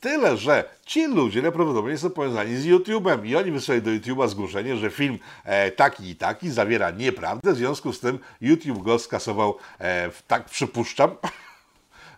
Tyle, 0.00 0.36
że 0.36 0.64
ci 0.86 1.06
ludzie 1.06 1.42
najprawdopodobniej 1.42 1.98
są 1.98 2.10
powiązani 2.10 2.56
z 2.56 2.66
YouTube'em 2.66 3.26
i 3.26 3.36
oni 3.36 3.50
wysłali 3.50 3.82
do 3.82 3.90
YouTube'a 3.90 4.28
zgłoszenie, 4.28 4.76
że 4.76 4.90
film 4.90 5.18
e, 5.44 5.70
taki 5.70 6.10
i 6.10 6.16
taki 6.16 6.50
zawiera 6.50 6.90
nieprawdę, 6.90 7.52
w 7.52 7.56
związku 7.56 7.92
z 7.92 8.00
tym 8.00 8.18
YouTube 8.40 8.82
go 8.82 8.98
skasował, 8.98 9.56
e, 9.80 10.10
tak 10.26 10.44
przypuszczam, 10.44 11.10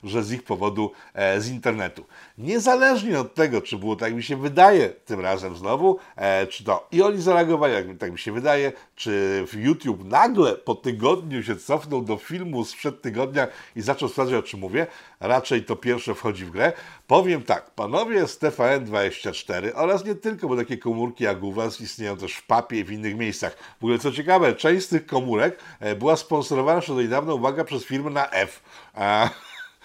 że 0.05 0.23
z 0.23 0.33
ich 0.33 0.43
powodu 0.43 0.93
e, 1.15 1.41
z 1.41 1.49
internetu. 1.49 2.05
Niezależnie 2.39 3.21
od 3.21 3.35
tego, 3.35 3.63
czy 3.63 3.79
było 3.79 3.97
tak 3.97 4.15
mi 4.15 4.23
się 4.23 4.37
wydaje 4.37 4.89
tym 4.89 5.21
razem 5.21 5.57
znowu, 5.57 5.99
e, 6.17 6.47
czy 6.47 6.65
to 6.65 6.89
i 6.93 7.03
oni 7.03 7.23
zareagowali, 7.23 7.75
jak 7.75 7.87
tak 7.99 8.13
mi 8.13 8.19
się 8.19 8.33
wydaje, 8.33 8.73
czy 8.97 9.45
w 9.47 9.55
YouTube 9.55 10.05
nagle 10.05 10.55
po 10.55 10.75
tygodniu 10.75 11.43
się 11.43 11.57
cofnął 11.57 12.03
do 12.03 12.17
filmu 12.17 12.65
sprzed 12.65 13.03
tygodnia 13.03 13.49
i 13.77 13.81
zaczął 13.81 14.09
sprawdzać, 14.09 14.37
o 14.39 14.43
czym 14.43 14.61
mówię, 14.61 14.87
raczej 15.21 15.65
to 15.65 15.77
pierwsze 15.77 16.15
wchodzi 16.15 16.45
w 16.45 16.51
grę. 16.51 16.73
Powiem 17.07 17.43
tak, 17.43 17.71
panowie 17.71 18.29
z 18.29 18.39
TVN24 18.39 19.71
oraz 19.75 20.05
nie 20.05 20.15
tylko, 20.15 20.49
bo 20.49 20.57
takie 20.57 20.79
komórki 20.79 21.25
jak 21.25 21.43
u 21.43 21.53
Was 21.53 21.81
istnieją 21.81 22.17
też 22.17 22.35
w 22.35 22.47
papie 22.47 22.81
i 22.81 22.85
w 22.85 22.93
innych 22.93 23.17
miejscach. 23.17 23.57
W 23.81 23.85
ogóle 23.85 23.99
co 23.99 24.13
ciekawe, 24.13 24.55
część 24.55 24.87
z 24.87 24.89
tych 24.89 25.07
komórek 25.07 25.59
e, 25.81 25.97
była 25.97 26.17
sponsorowana 26.17 26.77
jeszcze 26.77 26.95
do 26.95 27.03
niedawna, 27.03 27.35
uwaga, 27.35 27.65
przez 27.65 27.85
firmę 27.85 28.11
na 28.11 28.31
F. 28.31 28.63
A 28.95 29.31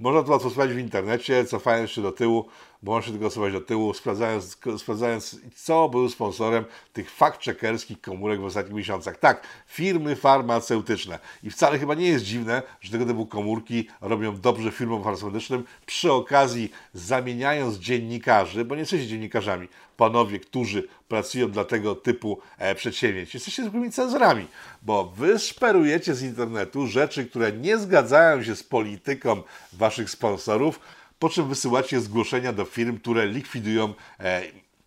można 0.00 0.22
to 0.22 0.32
łatwo 0.32 0.50
sprawdzić 0.50 0.76
w 0.76 0.80
internecie, 0.80 1.44
cofając 1.44 1.90
się 1.90 2.02
do 2.02 2.12
tyłu, 2.12 2.48
można 2.82 3.06
się 3.06 3.12
tylko 3.12 3.30
cofać 3.30 3.52
do 3.52 3.60
tyłu, 3.60 3.94
sprawdzając, 3.94 4.58
sprawdzając, 4.78 5.40
co 5.54 5.88
był 5.88 6.08
sponsorem 6.08 6.64
tych 6.92 7.16
fact-checkerskich 7.18 8.00
komórek 8.00 8.40
w 8.40 8.44
ostatnich 8.44 8.74
miesiącach. 8.74 9.18
Tak, 9.18 9.46
firmy 9.66 10.16
farmaceutyczne. 10.16 11.18
I 11.42 11.50
wcale 11.50 11.78
chyba 11.78 11.94
nie 11.94 12.08
jest 12.08 12.24
dziwne, 12.24 12.62
że 12.80 12.92
tego 12.92 13.06
typu 13.06 13.26
komórki 13.26 13.88
robią 14.00 14.36
dobrze 14.36 14.70
firmom 14.70 15.02
farmaceutycznym, 15.02 15.64
przy 15.86 16.12
okazji 16.12 16.72
zamieniając 16.94 17.76
dziennikarzy, 17.76 18.64
bo 18.64 18.74
nie 18.74 18.80
jesteście 18.80 19.06
dziennikarzami, 19.06 19.68
panowie, 19.96 20.38
którzy 20.38 20.88
pracują 21.08 21.50
dla 21.50 21.64
tego 21.64 21.94
typu 21.94 22.40
e, 22.58 22.74
przedsięwzięć. 22.74 23.34
Jesteście 23.34 23.62
zwykłymi 23.62 23.90
cenzorami, 23.90 24.46
bo 24.82 25.04
wy 25.04 25.38
szperujecie 25.38 26.14
z 26.14 26.22
internetu 26.22 26.86
rzeczy, 26.86 27.26
które 27.26 27.52
nie 27.52 27.78
zgadzają 27.78 28.42
się 28.42 28.56
z 28.56 28.62
polityką 28.62 29.42
waszych 29.72 29.89
sponsorów, 30.10 30.80
po 31.18 31.28
czym 31.28 31.48
wysyłacie 31.48 32.00
zgłoszenia 32.00 32.52
do 32.52 32.64
firm, 32.64 32.98
które 32.98 33.26
likwidują 33.26 33.94
e, 34.20 34.42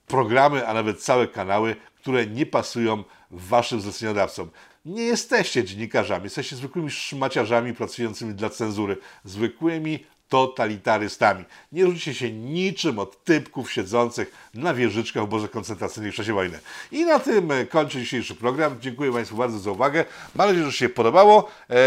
programy, 0.07 0.67
a 0.67 0.73
nawet 0.73 1.03
całe 1.03 1.27
kanały, 1.27 1.75
które 1.95 2.25
nie 2.25 2.45
pasują 2.45 3.03
waszym 3.31 3.81
zleceniodawcom. 3.81 4.49
Nie 4.85 5.03
jesteście 5.03 5.63
dziennikarzami, 5.63 6.23
jesteście 6.23 6.55
zwykłymi 6.55 6.91
szmaciarzami 6.91 7.73
pracującymi 7.73 8.33
dla 8.33 8.49
cenzury, 8.49 8.97
zwykłymi 9.23 10.05
totalitarystami. 10.29 11.45
Nie 11.71 11.85
różnicie 11.85 12.13
się 12.13 12.31
niczym 12.31 12.99
od 12.99 13.23
typków 13.23 13.71
siedzących 13.71 14.33
na 14.53 14.73
wieżyczkach 14.73 15.27
w 15.27 15.49
koncentracyjnych 15.49 16.13
w 16.13 16.15
czasie 16.15 16.33
wojny. 16.33 16.59
I 16.91 17.05
na 17.05 17.19
tym 17.19 17.51
e, 17.51 17.65
kończę 17.65 17.99
dzisiejszy 17.99 18.35
program. 18.35 18.75
Dziękuję 18.81 19.13
Państwu 19.13 19.37
bardzo 19.37 19.59
za 19.59 19.71
uwagę. 19.71 20.05
Mam 20.35 20.47
nadzieję, 20.47 20.65
że 20.65 20.71
się 20.71 20.89
podobało. 20.89 21.49
Eee, 21.69 21.77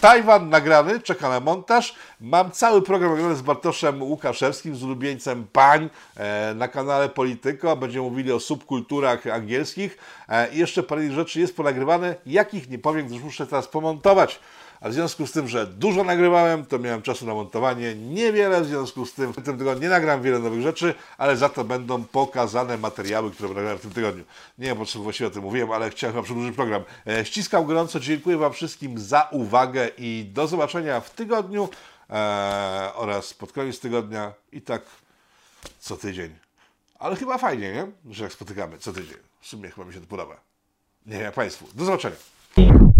Tajwan 0.00 0.48
nagrany, 0.48 1.00
czeka 1.00 1.28
na 1.28 1.40
montaż. 1.40 1.94
Mam 2.20 2.50
cały 2.50 2.82
program 2.82 3.10
nagrany 3.10 3.36
z 3.36 3.42
Bartoszem 3.42 4.02
Łukaszewskim, 4.02 4.76
z 4.76 4.82
ulubieńcem 4.82 5.46
pań 5.52 5.90
e, 6.16 6.54
na 6.54 6.68
kanale 6.68 7.08
Polityko. 7.08 7.76
Będziemy 7.76 8.04
mówili 8.04 8.32
o 8.32 8.40
subkulturach 8.40 9.26
angielskich. 9.26 9.98
E, 10.28 10.54
I 10.54 10.58
jeszcze 10.58 10.82
parę 10.82 11.10
rzeczy 11.10 11.40
jest 11.40 11.56
ponagrywane, 11.56 12.14
jakich 12.26 12.70
nie 12.70 12.78
powiem, 12.78 13.06
gdyż 13.06 13.20
muszę 13.20 13.46
teraz 13.46 13.68
pomontować 13.68 14.40
a 14.80 14.88
w 14.88 14.92
związku 14.92 15.26
z 15.26 15.32
tym, 15.32 15.48
że 15.48 15.66
dużo 15.66 16.04
nagrywałem, 16.04 16.66
to 16.66 16.78
miałem 16.78 17.02
czasu 17.02 17.26
na 17.26 17.34
montowanie 17.34 17.94
niewiele, 17.94 18.60
w 18.60 18.66
związku 18.66 19.06
z 19.06 19.14
tym 19.14 19.32
w 19.32 19.36
tym 19.36 19.58
tygodniu 19.58 19.82
nie 19.82 19.88
nagram 19.88 20.22
wiele 20.22 20.38
nowych 20.38 20.62
rzeczy, 20.62 20.94
ale 21.18 21.36
za 21.36 21.48
to 21.48 21.64
będą 21.64 22.04
pokazane 22.04 22.78
materiały, 22.78 23.30
które 23.30 23.48
nagrałem 23.48 23.78
w 23.78 23.82
tym 23.82 23.90
tygodniu. 23.90 24.24
Nie 24.58 24.66
wiem, 24.66 24.76
po 24.76 24.86
co 24.86 24.98
właściwie 24.98 25.28
o 25.28 25.30
tym 25.30 25.42
mówiłem, 25.42 25.72
ale 25.72 25.90
chciałem 25.90 26.14
chyba 26.14 26.24
przedłużyć 26.24 26.56
program. 26.56 26.82
E, 27.06 27.24
ściskam 27.24 27.66
gorąco, 27.66 28.00
dziękuję 28.00 28.36
Wam 28.36 28.52
wszystkim 28.52 28.98
za 28.98 29.28
uwagę 29.30 29.90
i 29.98 30.30
do 30.32 30.46
zobaczenia 30.46 31.00
w 31.00 31.10
tygodniu 31.10 31.68
e, 32.10 32.90
oraz 32.94 33.34
pod 33.34 33.52
koniec 33.52 33.80
tygodnia 33.80 34.32
i 34.52 34.62
tak 34.62 34.82
co 35.80 35.96
tydzień. 35.96 36.34
Ale 36.98 37.16
chyba 37.16 37.38
fajnie, 37.38 37.72
nie? 37.72 38.14
Że 38.14 38.24
jak 38.24 38.32
spotykamy 38.32 38.78
co 38.78 38.92
tydzień. 38.92 39.16
W 39.40 39.46
sumie 39.46 39.70
chyba 39.70 39.86
mi 39.86 39.94
się 39.94 40.00
to 40.00 40.06
podoba. 40.06 40.40
Nie 41.06 41.12
wiem 41.12 41.22
jak 41.22 41.34
Państwu. 41.34 41.66
Do 41.74 41.84
zobaczenia. 41.84 42.16